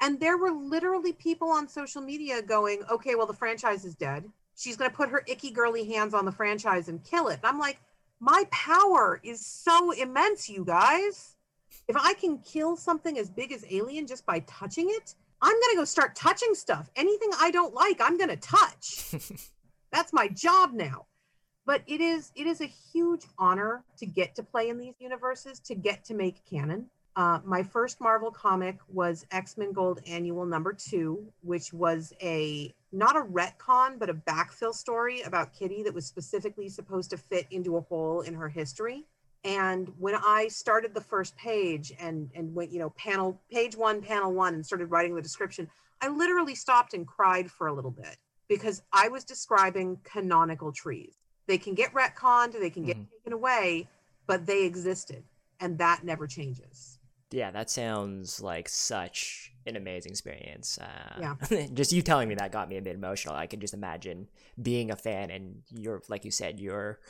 [0.00, 4.24] And there were literally people on social media going, okay, well, the franchise is dead.
[4.56, 7.40] She's going to put her icky, girly hands on the franchise and kill it.
[7.42, 7.78] And I'm like,
[8.22, 11.34] my power is so immense, you guys.
[11.88, 15.72] If I can kill something as big as Alien just by touching it, I'm going
[15.72, 16.88] to go start touching stuff.
[16.94, 19.12] Anything I don't like, I'm going to touch.
[19.92, 21.06] That's my job now.
[21.66, 25.58] But it is it is a huge honor to get to play in these universes,
[25.60, 26.86] to get to make canon.
[27.16, 32.72] Uh, my first Marvel comic was X Men Gold Annual Number Two, which was a
[32.92, 37.46] not a retcon, but a backfill story about Kitty that was specifically supposed to fit
[37.50, 39.06] into a hole in her history.
[39.44, 44.00] And when I started the first page and and went, you know, panel page one,
[44.02, 45.68] panel one, and started writing the description,
[46.00, 48.16] I literally stopped and cried for a little bit
[48.48, 51.14] because I was describing canonical trees.
[51.46, 53.10] They can get retconned, they can get Mhm.
[53.10, 53.88] taken away,
[54.26, 55.24] but they existed,
[55.58, 56.98] and that never changes.
[57.30, 60.78] Yeah, that sounds like such an amazing experience.
[60.78, 61.66] Uh, Yeah.
[61.74, 63.34] just you telling me that got me a bit emotional.
[63.34, 64.28] I can just imagine
[64.60, 67.00] being a fan and you're, like you said, you're,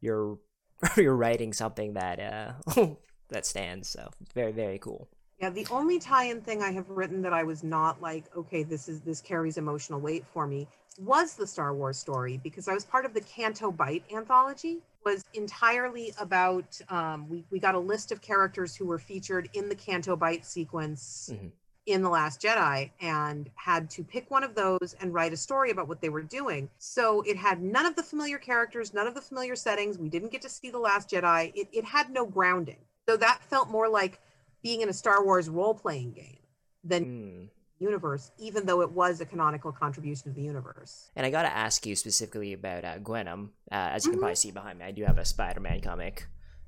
[0.00, 0.38] you're,
[0.96, 2.86] you're writing something that, uh,
[3.28, 3.88] that stands.
[3.88, 5.08] So very, very cool.
[5.40, 8.88] Yeah, the only tie-in thing I have written that I was not like, okay, this
[8.90, 12.84] is this carries emotional weight for me was the Star Wars story because I was
[12.84, 14.80] part of the Canto Bight anthology.
[15.02, 19.70] Was entirely about um, we we got a list of characters who were featured in
[19.70, 21.52] the Canto Bight sequence Mhm.
[21.86, 25.70] In the Last Jedi and had to pick one of those and write a story
[25.70, 26.68] about what they were doing.
[26.78, 29.98] So it had none of the familiar characters, none of the familiar settings.
[29.98, 31.52] We didn't get to see the Last Jedi.
[31.54, 32.78] It it had no grounding.
[33.08, 34.20] So that felt more like
[34.62, 36.38] being in a Star Wars role playing game
[36.84, 37.48] than Mm.
[37.78, 41.10] universe, even though it was a canonical contribution of the universe.
[41.16, 43.48] And I got to ask you specifically about uh, Gwenum.
[43.72, 46.26] Uh, as you can probably see behind me, I do have a Spider-Man comic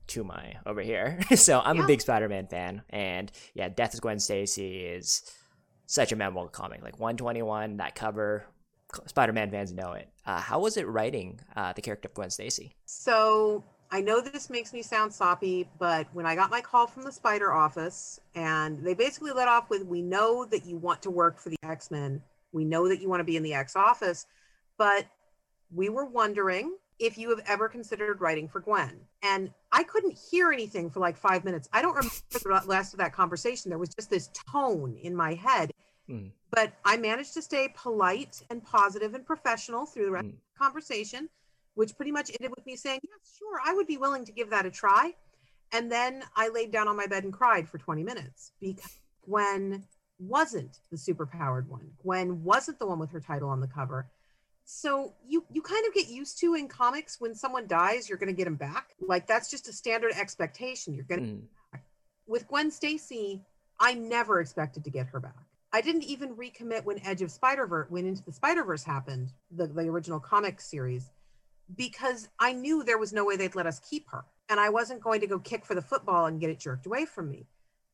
[0.09, 1.21] to my over here.
[1.37, 1.85] so I'm Yeah.
[1.85, 5.23] a big Spider-Man fan, and yeah, Death is Gwen Stacy is
[5.87, 6.83] such a memorable comic.
[6.83, 8.47] Like 121, that cover,
[9.07, 10.09] Spider-Man fans know it.
[10.27, 12.73] Uh, how was it writing uh, the character of Gwen Stacy?
[12.87, 17.03] So I know this makes me sound soppy, but when I got my call from
[17.05, 21.11] the Spider office, and they basically let off with, We know that you want to
[21.11, 22.23] work for the X Men.
[22.53, 24.27] We know that you want to be in the X office,
[24.79, 25.07] but
[25.75, 29.01] we were wondering if you have ever considered writing for Gwen.
[29.23, 31.69] And I couldn't hear anything for like five minutes.
[31.73, 32.21] I don't remember
[32.61, 33.71] the last of that conversation.
[33.71, 35.73] There was just this tone in my head.
[36.09, 36.31] Mm.
[36.51, 40.31] But I managed to stay polite and positive and professional through the rest Mm.
[40.31, 41.29] of the conversation,
[41.75, 44.51] which pretty much ended with me saying, Yes, sure, I would be willing to give
[44.51, 45.15] that a try.
[45.73, 49.85] And then I laid down on my bed and cried for 20 minutes because Gwen
[50.19, 51.91] wasn't the superpowered one.
[52.03, 54.07] Gwen wasn't the one with her title on the cover.
[54.64, 58.29] So you you kind of get used to in comics when someone dies, you're going
[58.29, 58.90] to get him back.
[59.01, 60.94] Like that's just a standard expectation.
[60.94, 61.81] You're going to Mm.
[62.27, 63.42] with Gwen Stacy,
[63.81, 65.46] I never expected to get her back.
[65.72, 69.33] I didn't even recommit when Edge of Spider Verse, when Into the Spider Verse happened,
[69.51, 71.11] the, the original comic series,
[71.75, 74.25] because I knew there was no way they'd let us keep her.
[74.48, 77.07] And I wasn't going to go kick for the football and get it jerked away
[77.07, 77.46] from me.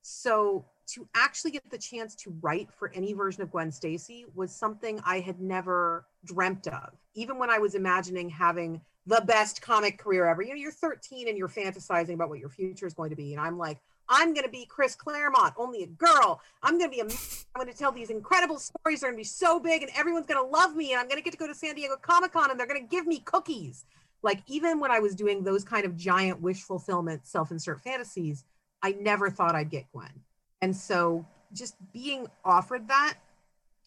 [0.03, 4.55] So to actually get the chance to write for any version of Gwen Stacy was
[4.55, 6.91] something I had never dreamt of.
[7.15, 10.43] Even when I was imagining having the best comic career ever.
[10.43, 13.33] You know, you're 13 and you're fantasizing about what your future is going to be.
[13.33, 16.41] And I'm like, I'm going to be Chris Claremont, only a girl.
[16.63, 19.01] I'm going to be a, I'm going to tell these incredible stories.
[19.01, 20.93] They're going to be so big and everyone's going to love me.
[20.93, 22.83] And I'm going to get to go to San Diego Comic Con and they're going
[22.83, 23.87] to give me cookies.
[24.23, 28.45] Like, even when I was doing those kind of giant wish fulfillment self insert fantasies,
[28.83, 30.11] I never thought I'd get Gwen.
[30.63, 33.15] And so just being offered that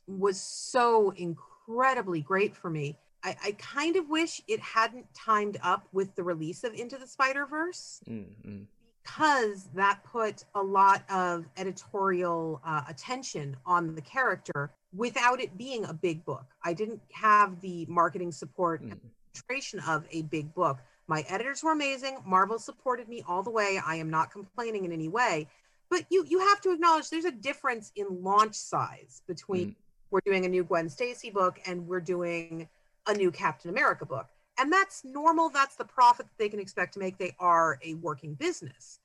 [0.07, 2.97] was so incredibly great for me.
[3.23, 7.05] I, I kind of wish it hadn't timed up with the release of Into the
[7.07, 8.65] Spider Verse Mm, mm.
[9.03, 15.85] because that put a lot of editorial uh, attention on the character without it being
[15.85, 16.45] a big book.
[16.63, 18.91] I didn't have the marketing support Mm.
[18.93, 19.01] and
[19.33, 20.79] penetration of a big book.
[21.07, 22.17] My editors were amazing.
[22.25, 23.79] Marvel supported me all the way.
[23.85, 25.47] I am not complaining in any way.
[25.91, 29.75] But you you have to acknowledge there's a difference in launch size between Mm.
[30.09, 32.67] we're doing a new Gwen Stacy book and we're doing
[33.07, 34.27] a new Captain America book.
[34.57, 35.49] And that's normal.
[35.49, 37.17] That's the profit that they can expect to make.
[37.17, 38.99] They are a working business.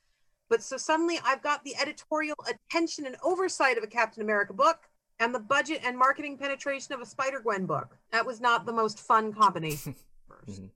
[0.49, 4.79] But so suddenly I've got the editorial attention and oversight of a Captain America book
[5.18, 7.96] and the budget and marketing penetration of a Spider Gwen book.
[8.12, 9.96] That was not the most fun combination.
[10.29, 10.61] first.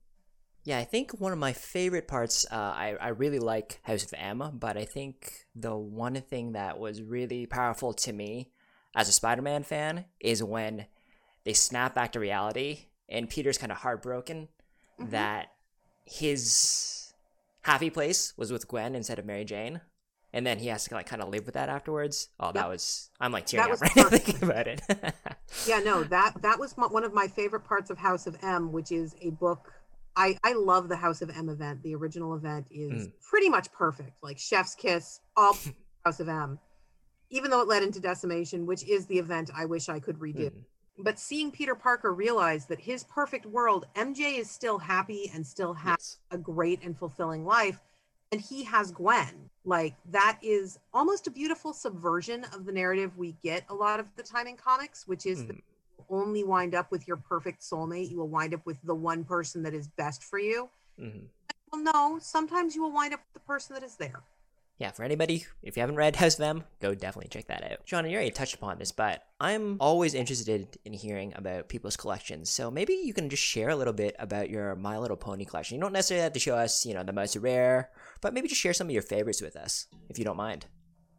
[0.63, 4.13] Yeah, I think one of my favorite parts, uh, I, I really like House of
[4.15, 8.51] M, but I think the one thing that was really powerful to me
[8.95, 10.85] as a Spider Man fan is when
[11.45, 14.49] they snap back to reality and Peter's kind of heartbroken
[14.99, 15.09] Mhm.
[15.11, 15.47] that
[16.05, 17.13] his
[17.61, 19.81] happy place was with Gwen instead of Mary Jane.
[20.33, 22.29] And then he has to like kind of live with that afterwards.
[22.39, 24.81] Oh, that was I'm like tearing up right now thinking about it.
[25.67, 28.91] yeah no that that was one of my favorite parts of house of m which
[28.91, 29.73] is a book
[30.15, 33.11] i i love the house of m event the original event is Mm.
[33.21, 35.57] pretty much perfect like chef's kiss all
[36.05, 36.59] house of m
[37.29, 40.49] even though it led into decimation which is the event i wish i could redo
[40.51, 40.63] Mm.
[40.99, 45.73] but seeing peter parker realize that his perfect world mj is still happy and still
[45.73, 46.17] has Yes.
[46.31, 47.81] a great and fulfilling life
[48.33, 53.33] and he has gwen like that is almost a beautiful subversion of the narrative we
[53.43, 55.61] get a lot of the time in comics which is Mm.
[56.11, 59.63] Only wind up with your perfect soulmate you will wind up with the one person
[59.63, 61.27] that is best for you Mhm.
[61.71, 64.21] Well, no, sometimes you will wind up with the person that is there.
[64.77, 67.85] Yeah, for anybody, if you haven't read House of M, go definitely check that out.
[67.85, 72.49] John, you already touched upon this, but I'm always interested in hearing about people's collections.
[72.49, 75.75] So maybe you can just share a little bit about your My Little Pony collection.
[75.75, 77.91] You don't necessarily have to show us, you know, the most rare,
[78.21, 80.65] but maybe just share some of your favorites with us, if you don't mind.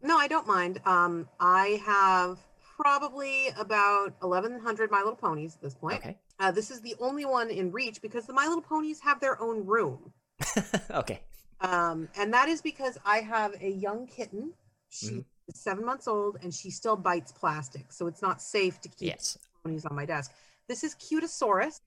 [0.03, 0.81] No, I don't mind.
[0.85, 2.39] Um, I have
[2.77, 5.99] probably about 1,100 My Little Ponies at this point.
[5.99, 6.19] Okay.
[6.41, 9.41] Uh, this is the only one in reach because the My Little Ponies have their
[9.41, 10.13] own room.
[10.91, 11.21] okay.
[11.61, 14.53] Um, and that is because I have a young kitten.
[14.89, 15.25] She Mhm.
[15.55, 17.93] seven months old and she still bites plastic.
[17.93, 19.39] So it's not safe to keep Yes.
[19.63, 20.33] ponies on my desk.
[20.69, 21.81] This is Cutasaurus,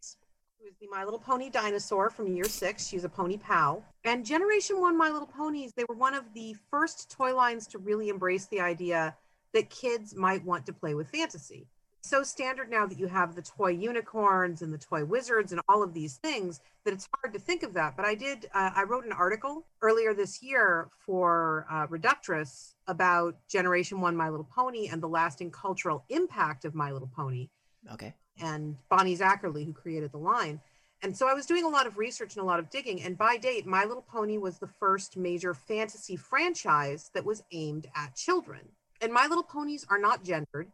[0.59, 2.85] who is the My Little Pony dinosaur from year six.
[2.87, 3.83] She's a pony pal.
[4.03, 7.79] And Generation One My Little Ponies, they were one of the first toy lines to
[7.79, 9.15] really embrace the idea
[9.55, 11.65] that kids might want to play with fantasy.
[12.01, 15.61] It's so standard now that you have the toy unicorns and the toy wizards and
[15.69, 17.95] all of these things that it's hard to think of that.
[17.95, 23.37] But I did, uh, I wrote an article earlier this year for uh, Reductress about
[23.47, 27.49] Generation One My Little Pony and the lasting cultural impact of My Little Pony
[27.91, 28.13] Okay.
[28.39, 30.59] and Bonnie Zacherle, who created the line.
[31.01, 33.01] And so I was doing a lot of research and a lot of digging.
[33.03, 37.87] And by date, My Little Pony was the first major fantasy franchise that was aimed
[37.95, 38.61] at children.
[39.05, 40.71] And My Little Ponies are not gendered.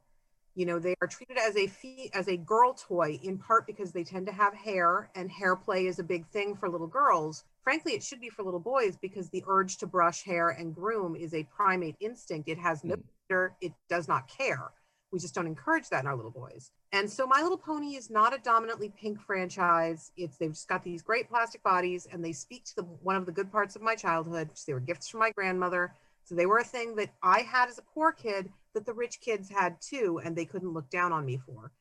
[0.56, 3.92] You know, they are treated as a fee- as a girl toy in part because
[3.92, 7.44] they tend to have hair, and hair play is a big thing for little girls.
[7.62, 11.14] Frankly, it should be for little boys because the urge to brush hair and groom
[11.14, 12.48] is a primate instinct.
[12.48, 13.04] It has no Mm.
[13.28, 13.56] gender.
[13.60, 14.72] It does not care.
[15.12, 16.72] We just don't encourage that in our little boys.
[16.94, 20.14] And so My Little Pony is not a dominantly pink franchise.
[20.16, 23.26] It's they've just got these great plastic bodies and they speak to the one of
[23.26, 25.94] the good parts of my childhood, which they were gifts from my grandmother.
[26.32, 29.20] So they were a thing that I had as a poor kid that the rich
[29.20, 31.74] kids had too, and they couldn't look down on me for.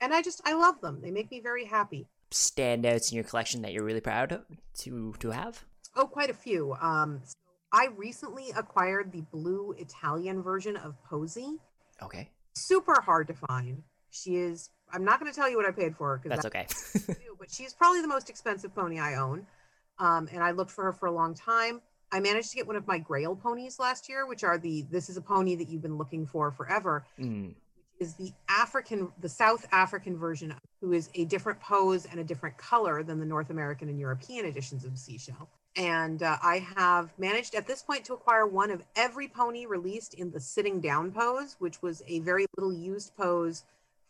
[0.00, 1.02] And I just I love them.
[1.02, 2.08] They make me very happy.
[2.30, 4.46] Standouts in your collection that you're really proud of
[4.78, 5.66] to to have?
[5.94, 6.72] Oh, quite a few.
[6.80, 7.34] Um, so
[7.70, 11.58] I recently acquired the blue Italian version of Posey.
[12.02, 12.30] Okay.
[12.54, 13.82] Super hard to find.
[14.08, 14.70] She is.
[14.90, 16.66] I'm not going to tell you what I paid for her because That's okay.
[17.12, 19.46] do, but she's probably the most expensive pony I own.
[19.98, 21.82] Um, and I looked for her for a long time.
[22.12, 25.08] I managed to get one of my Grail ponies last year, which are the this
[25.08, 27.04] is a pony that you've been looking for forever.
[27.18, 27.54] Mm,
[27.98, 32.58] Is the African, the South African version, who is a different pose and a different
[32.58, 35.48] color than the North American and European editions of Seashell.
[35.74, 40.12] And uh, I have managed at this point to acquire one of every pony released
[40.14, 43.64] in the sitting down pose, which was a very little used pose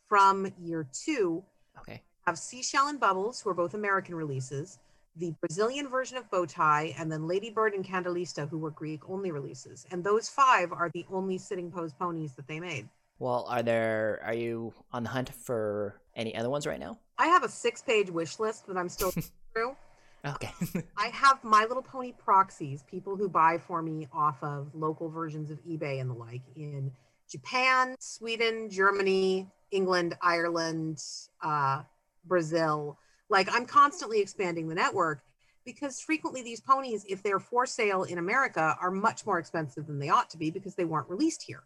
[0.08, 1.44] from year two
[1.78, 2.02] okay.
[2.26, 4.78] have Seashell and Bubbles, who are both American releases,
[5.16, 9.86] the Brazilian version of Bowtie, and then Ladybird and Candalista, who were Greek only releases.
[9.90, 12.88] And those five are the only sitting pose ponies that they made.
[13.18, 16.98] Well, are there are you on the hunt for any other ones right now?
[17.18, 19.12] I have a six page wish list that I'm still
[19.52, 19.76] through.
[20.24, 20.50] Okay.
[20.96, 25.50] I have My Little Pony proxies, people who buy for me off of local versions
[25.50, 26.92] of eBay and the like in
[27.28, 31.02] Japan, Sweden, Germany, England, Ireland,
[31.42, 31.82] uh,
[32.24, 32.98] Brazil.
[33.32, 35.24] Like I'm constantly expanding the network
[35.64, 39.98] because frequently these ponies, if they're for sale in America, are much more expensive than
[39.98, 41.62] they ought to be because they weren't released here.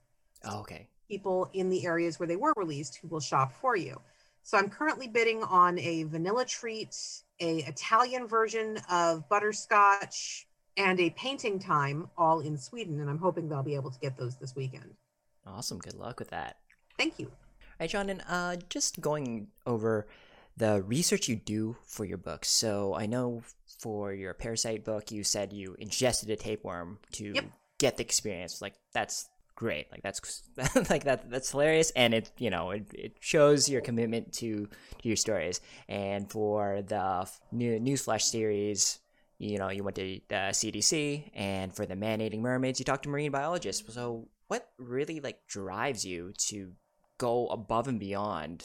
[0.48, 0.86] okay.
[1.08, 4.00] People in the areas where they were released who will shop for you.
[4.44, 6.96] So I'm currently bidding on a vanilla treat,
[7.40, 10.46] a Italian version of butterscotch,
[10.76, 13.00] and a painting time all in Sweden.
[13.00, 14.94] And I'm hoping that I'll be able to get those this weekend.
[15.44, 15.78] Awesome.
[15.78, 16.58] Good luck with that.
[16.96, 17.26] Thank you.
[17.26, 17.32] All
[17.80, 20.06] right, John, and uh, just going over
[20.56, 22.48] the research you do for your books.
[22.48, 23.42] So I know
[23.80, 27.44] for your Parasite book, you said you ingested a tapeworm to Yep.
[27.78, 28.62] get the experience.
[28.62, 29.90] Like that's great.
[29.92, 30.42] Like that's
[30.90, 31.30] like that.
[31.30, 34.66] That's hilarious, and it you know it, it shows your commitment to
[35.02, 35.60] to your stories.
[35.88, 38.98] And for the f- new Newsflesh series.
[39.38, 43.02] You know, you went to uh, the CDC, and for the man-eating mermaids, you talked
[43.02, 43.92] to marine biologists.
[43.92, 46.72] So, what really like drives you to
[47.18, 48.64] go above and beyond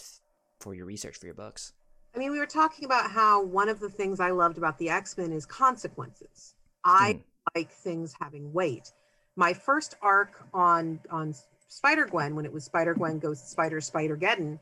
[0.61, 1.73] for your research for your books.
[2.13, 4.89] I mean, we were talking about how one of the things I loved about the
[4.89, 6.55] X Men is consequences.
[6.83, 7.23] I Mm.
[7.55, 8.91] like things having weight.
[9.35, 11.33] My first arc on on
[11.67, 14.59] Spider Gwen, when it was Spider Gwen goes Spider Spider Geddon,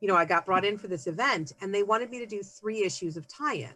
[0.00, 2.42] you know, I got brought in for this event, and they wanted me to do
[2.42, 3.74] three issues of tie-in,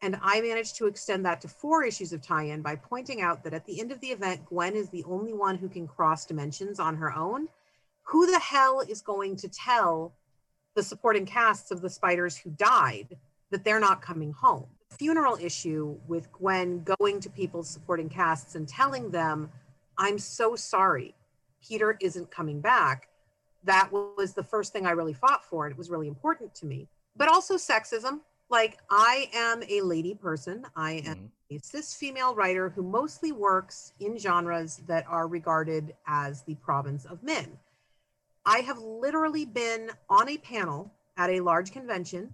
[0.00, 3.52] and I managed to extend that to four issues of tie-in by pointing out that
[3.52, 6.80] at the end of the event, Gwen is the only one who can cross dimensions
[6.80, 7.48] on her own.
[8.04, 10.14] Who the hell is going to tell
[10.78, 13.16] the supporting casts of the spiders who died
[13.50, 14.66] that they're not coming home.
[14.90, 19.50] The Funeral issue with Gwen going to people's supporting casts and telling them,
[19.98, 21.16] I'm so sorry,
[21.60, 23.08] Peter isn't coming back.
[23.64, 26.66] That was the first thing I really fought for, and it was really important to
[26.66, 26.86] me.
[27.16, 28.20] But also sexism.
[28.48, 30.64] Like, I am a lady person.
[30.76, 31.56] I am Mhm.
[31.56, 37.04] a cis female writer who mostly works in genres that are regarded as the province
[37.04, 37.58] of men.
[38.48, 42.32] I have literally been on a panel at a large convention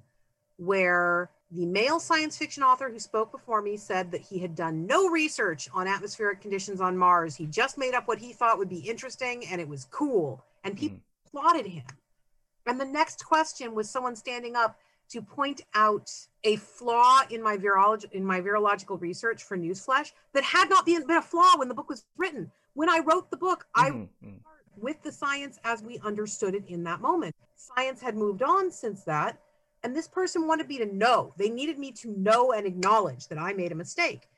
[0.59, 4.87] where the male science fiction author who spoke before me said that he had done
[4.87, 7.35] no research on atmospheric conditions on Mars.
[7.35, 10.45] He just made up what he thought would be interesting and it was cool.
[10.63, 11.83] And people applauded him.
[12.65, 16.13] And the next question was someone standing up to point out
[16.45, 21.09] a flaw in my virology in my virological research for Newsflesh that had not been,
[21.09, 22.53] been a flaw when the book was written.
[22.75, 24.41] When I wrote the book, I Mhm, mhm.
[24.77, 27.35] With the science as we understood it in that moment.
[27.57, 29.39] Science had moved on since that,
[29.83, 31.35] and this person wanted me to know.
[31.37, 34.29] They needed me to know and acknowledge that I made a mistake.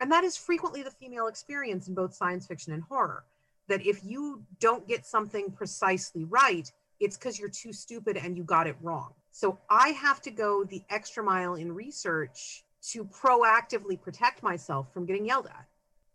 [0.00, 3.24] And that is frequently the female experience in both science fiction and horror.
[3.68, 6.70] That if you don't get something precisely right,
[7.00, 9.12] it's because you're too stupid and you got it wrong.
[9.32, 15.06] So I have to go the extra mile in research to proactively protect myself from
[15.06, 15.66] getting yelled at.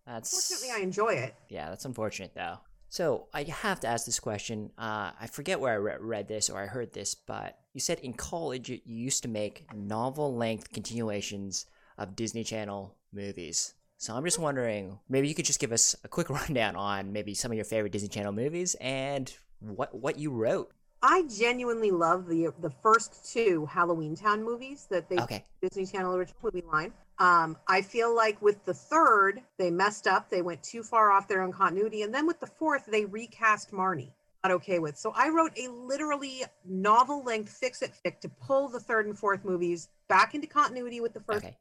[0.05, 1.35] That's Fortunately, I enjoy it.
[1.49, 2.57] Yeah, that's unfortunate though.
[2.91, 4.69] So I have to ask this question.
[4.77, 7.99] Uh, I forget where I re- read this or I heard this, but you said
[7.99, 11.67] in college you used to make novel-length continuations
[11.97, 13.75] of Disney Channel movies.
[13.97, 17.33] So I'm just wondering, maybe you could just give us a quick rundown on maybe
[17.33, 20.73] some of your favorite Disney Channel movies and what what you wrote.
[21.01, 25.45] I genuinely love the the first two Halloween Town movies that they Okay.
[25.61, 26.91] Disney Channel original movie line.
[27.21, 30.31] Um, I feel like with the third, they messed up.
[30.31, 33.71] They went too far off their own continuity, and then with the fourth, they recast
[33.71, 34.11] Marnie.
[34.43, 34.97] Not okay with.
[34.97, 39.15] So I wrote a literally novel length fix it fic to pull the third and
[39.15, 41.55] fourth movies back into continuity with the first Okay.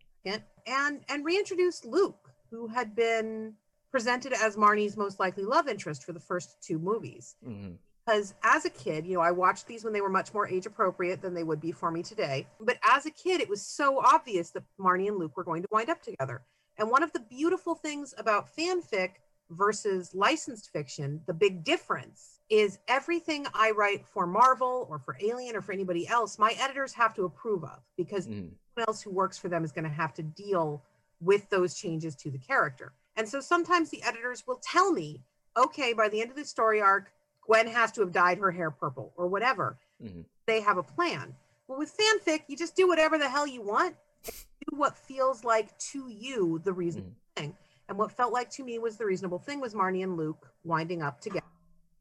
[0.66, 3.52] and and reintroduce Luke, who had been
[3.90, 7.72] presented as Marnie's most likely love interest for the first two movies hmm
[8.10, 10.66] because as a kid, you know, I watched these when they were much more age
[10.66, 12.46] appropriate than they would be for me today.
[12.60, 15.68] But as a kid, it was so obvious that Marnie and Luke were going to
[15.70, 16.42] wind up together.
[16.76, 19.10] And one of the beautiful things about fanfic
[19.50, 25.54] versus licensed fiction, the big difference is everything I write for Marvel or for Alien
[25.54, 29.10] or for anybody else, my editors have to approve of because hmm anyone else who
[29.10, 30.82] works for them is going to have to deal
[31.20, 32.92] with those changes to the character.
[33.16, 35.20] And so sometimes the editors will tell me,
[35.56, 37.10] okay, by the end of the story arc,
[37.50, 39.76] Gwen has to have dyed her hair purple or whatever.
[40.00, 40.24] Mhm.
[40.46, 41.34] They have a plan.
[41.66, 45.76] Well, with fanfic, you just do whatever the hell you want, do what feels like
[45.78, 47.56] to you the reasonable thing.
[47.88, 51.02] And what felt like to me was the reasonable thing was Marnie and Luke winding
[51.02, 51.44] up together,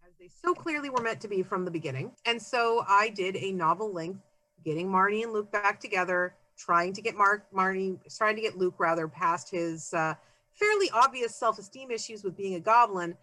[0.05, 2.15] as they so clearly were meant to be from the beginning.
[2.25, 4.21] And so I did a novel length,
[4.63, 8.75] getting Marnie and Luke back together, trying to get Mark Marnie, trying to get Luke
[8.77, 10.13] rather past his uh,
[10.53, 13.17] fairly obvious self-esteem issues with being a goblin,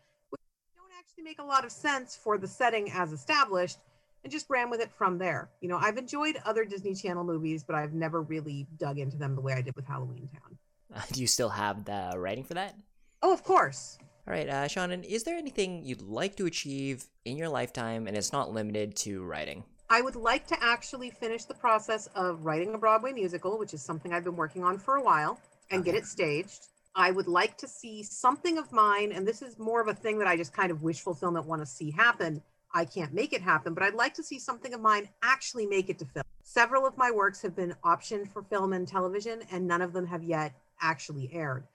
[1.16, 3.78] which make a lot of sense for the setting as established,
[4.22, 5.48] and just ran with it from there.
[5.60, 9.34] You know, I've enjoyed other Disney Channel movies, but I've never really dug into them
[9.34, 11.04] the way I did with Halloween Town.
[11.12, 12.74] do you still have the writing for that?
[13.22, 13.98] Oh, of course.
[14.26, 18.16] All right, uh, Seanan, is there anything you'd like to achieve in your lifetime and
[18.16, 19.64] it's not limited to writing?
[19.88, 23.82] I would like to actually finish the process of writing a Broadway musical, which is
[23.82, 25.38] something I've been working on for a while,
[25.70, 26.66] and get it staged.
[26.96, 30.18] I would like to see something of mine, and this is more of a thing
[30.18, 32.42] that I just kind of wish fulfillment want to see happen.
[32.72, 35.90] I can't make it happen, but I'd like to see something of mine actually make
[35.90, 36.24] it to film.
[36.42, 40.06] Several of my works have been optioned for film and television, and none of them
[40.06, 41.68] have yet actually aired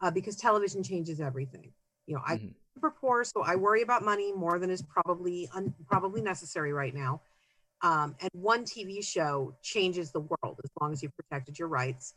[0.00, 1.70] uh, because television changes everything.
[2.06, 2.54] You know, I Mhm.
[2.74, 6.94] super poor, so I worry about money more than is probably un- probably necessary right
[6.94, 7.20] now.
[7.82, 12.14] Um, and one TV show changes the world as long as you've protected your rights.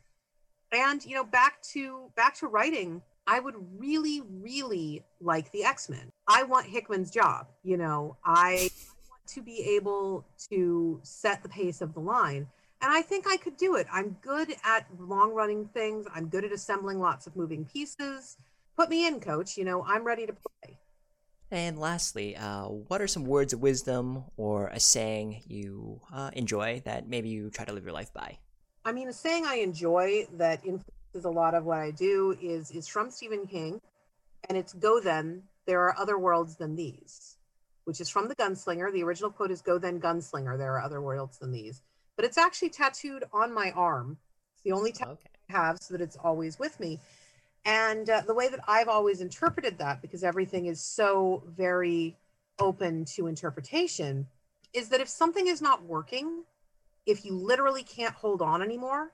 [0.71, 5.89] And you know, back to back to writing, I would really, really like the X
[5.89, 6.11] Men.
[6.27, 7.47] I want Hickman's job.
[7.63, 12.47] You know, I, I want to be able to set the pace of the line.
[12.81, 13.87] And I think I could do it.
[13.91, 16.05] I'm good at long running things.
[16.13, 18.37] I'm good at assembling lots of moving pieces.
[18.75, 19.57] Put me in, coach.
[19.57, 20.77] You know, I'm ready to play.
[21.51, 26.81] And lastly, uh, what are some words of wisdom or a saying you uh, enjoy
[26.85, 28.39] that maybe you try to live your life by?
[28.87, 32.69] I mean, a saying I enjoy that influences a lot of what I do is
[32.69, 33.81] is from Stephen King,
[34.47, 37.37] and it's "Go then, there are other worlds than these,"
[37.85, 38.93] which is from The Gunslinger.
[38.93, 41.81] The original quote is "Go then, gunslinger, there are other worlds than these,"
[42.15, 44.19] but it's actually tattooed on my arm.
[44.53, 45.29] It's the only tattoo Okay.
[45.49, 46.99] I have, so that it's always with me.
[47.65, 52.15] And uh, the way that I've always interpreted that, because everything is so very
[52.59, 54.27] open to interpretation,
[54.73, 56.43] is that if something is not working,
[57.05, 59.11] if you literally can't hold on anymore,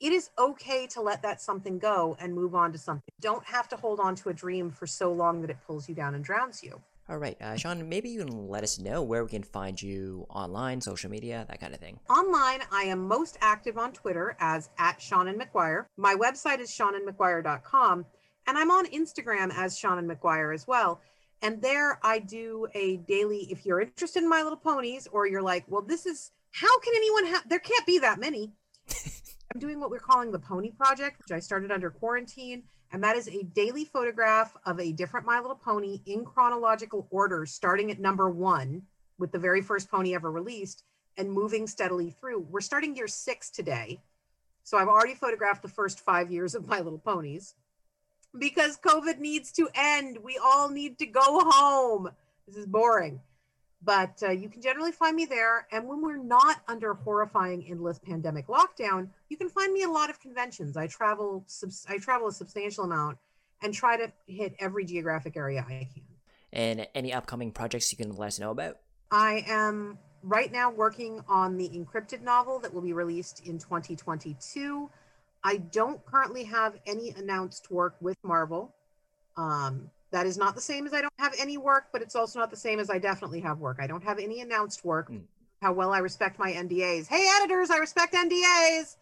[0.00, 3.02] it is okay to let that something go and move on to something.
[3.20, 5.94] Don't have to hold on to a dream for so long that it pulls you
[5.94, 6.82] down and drowns you.
[7.08, 10.26] All right, uh, Sean, maybe you can let us know where we can find you
[10.28, 12.00] online, social media, that kind of thing.
[12.10, 15.84] Online, I am most active on Twitter as at Seanan McGuire.
[15.96, 18.06] My website is seananmcguire.com,
[18.48, 21.00] and I'm on Instagram as Seanan McGuire as well.
[21.42, 25.42] And there I do a daily, if you're interested in My Little Ponies, or you're
[25.42, 28.52] like, well, this is, how can anyone have, there can't be that many.
[29.54, 32.62] I'm doing what we're calling the Pony Project, which I started under quarantine.
[32.92, 37.44] And that is a daily photograph of a different My Little Pony in chronological order,
[37.46, 38.82] starting at number one
[39.18, 40.84] with the very first pony ever released
[41.16, 42.40] and moving steadily through.
[42.50, 44.00] We're starting year six today.
[44.62, 47.54] So I've already photographed the first five years of My Little Ponies
[48.38, 50.18] because COVID needs to end.
[50.22, 52.10] We all need to go home.
[52.46, 53.20] This is boring.
[53.82, 55.66] But uh, you can generally find me there.
[55.70, 59.92] And when we're not under horrifying endless pandemic lockdown, you can find me at a
[59.92, 60.76] lot of conventions.
[60.76, 63.18] I travel, subs- I travel a substantial amount
[63.62, 66.02] and try to hit every geographic area I can.
[66.52, 68.78] And any upcoming projects you can let us know about?
[69.10, 74.90] I am right now working on the InCryptid novel that will be released in 2022.
[75.44, 78.74] I don't currently have any announced work with Marvel.
[79.36, 82.38] Um, that is not the same as I don't have any work, but it's also
[82.38, 83.78] not the same as I definitely have work.
[83.80, 85.10] I don't have any announced work.
[85.10, 85.22] Mm.
[85.62, 87.06] How well I respect my NDAs.
[87.06, 88.96] Hey, editors, I respect NDAs.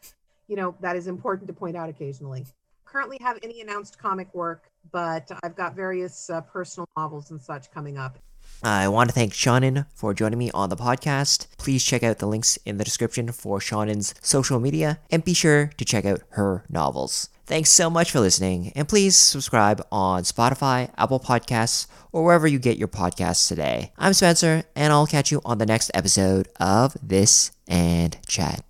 [0.47, 2.47] You know, that is important to point out occasionally.
[2.85, 7.71] Currently have any announced comic work, but I've got various uh, personal novels and such
[7.73, 8.19] coming up.
[8.63, 11.49] I want to thank Seanan for joining me on the podcast.
[11.59, 15.71] Please check out the links in the description for Seanan's social media and be sure
[15.77, 17.29] to check out her novels.
[17.47, 22.59] Thanks so much for listening, and please subscribe on Spotify, Apple Podcasts, or wherever you
[22.59, 23.92] get your podcasts today.
[23.99, 28.64] I'm Spencer, and I'll catch you on the next episode of This and Chat.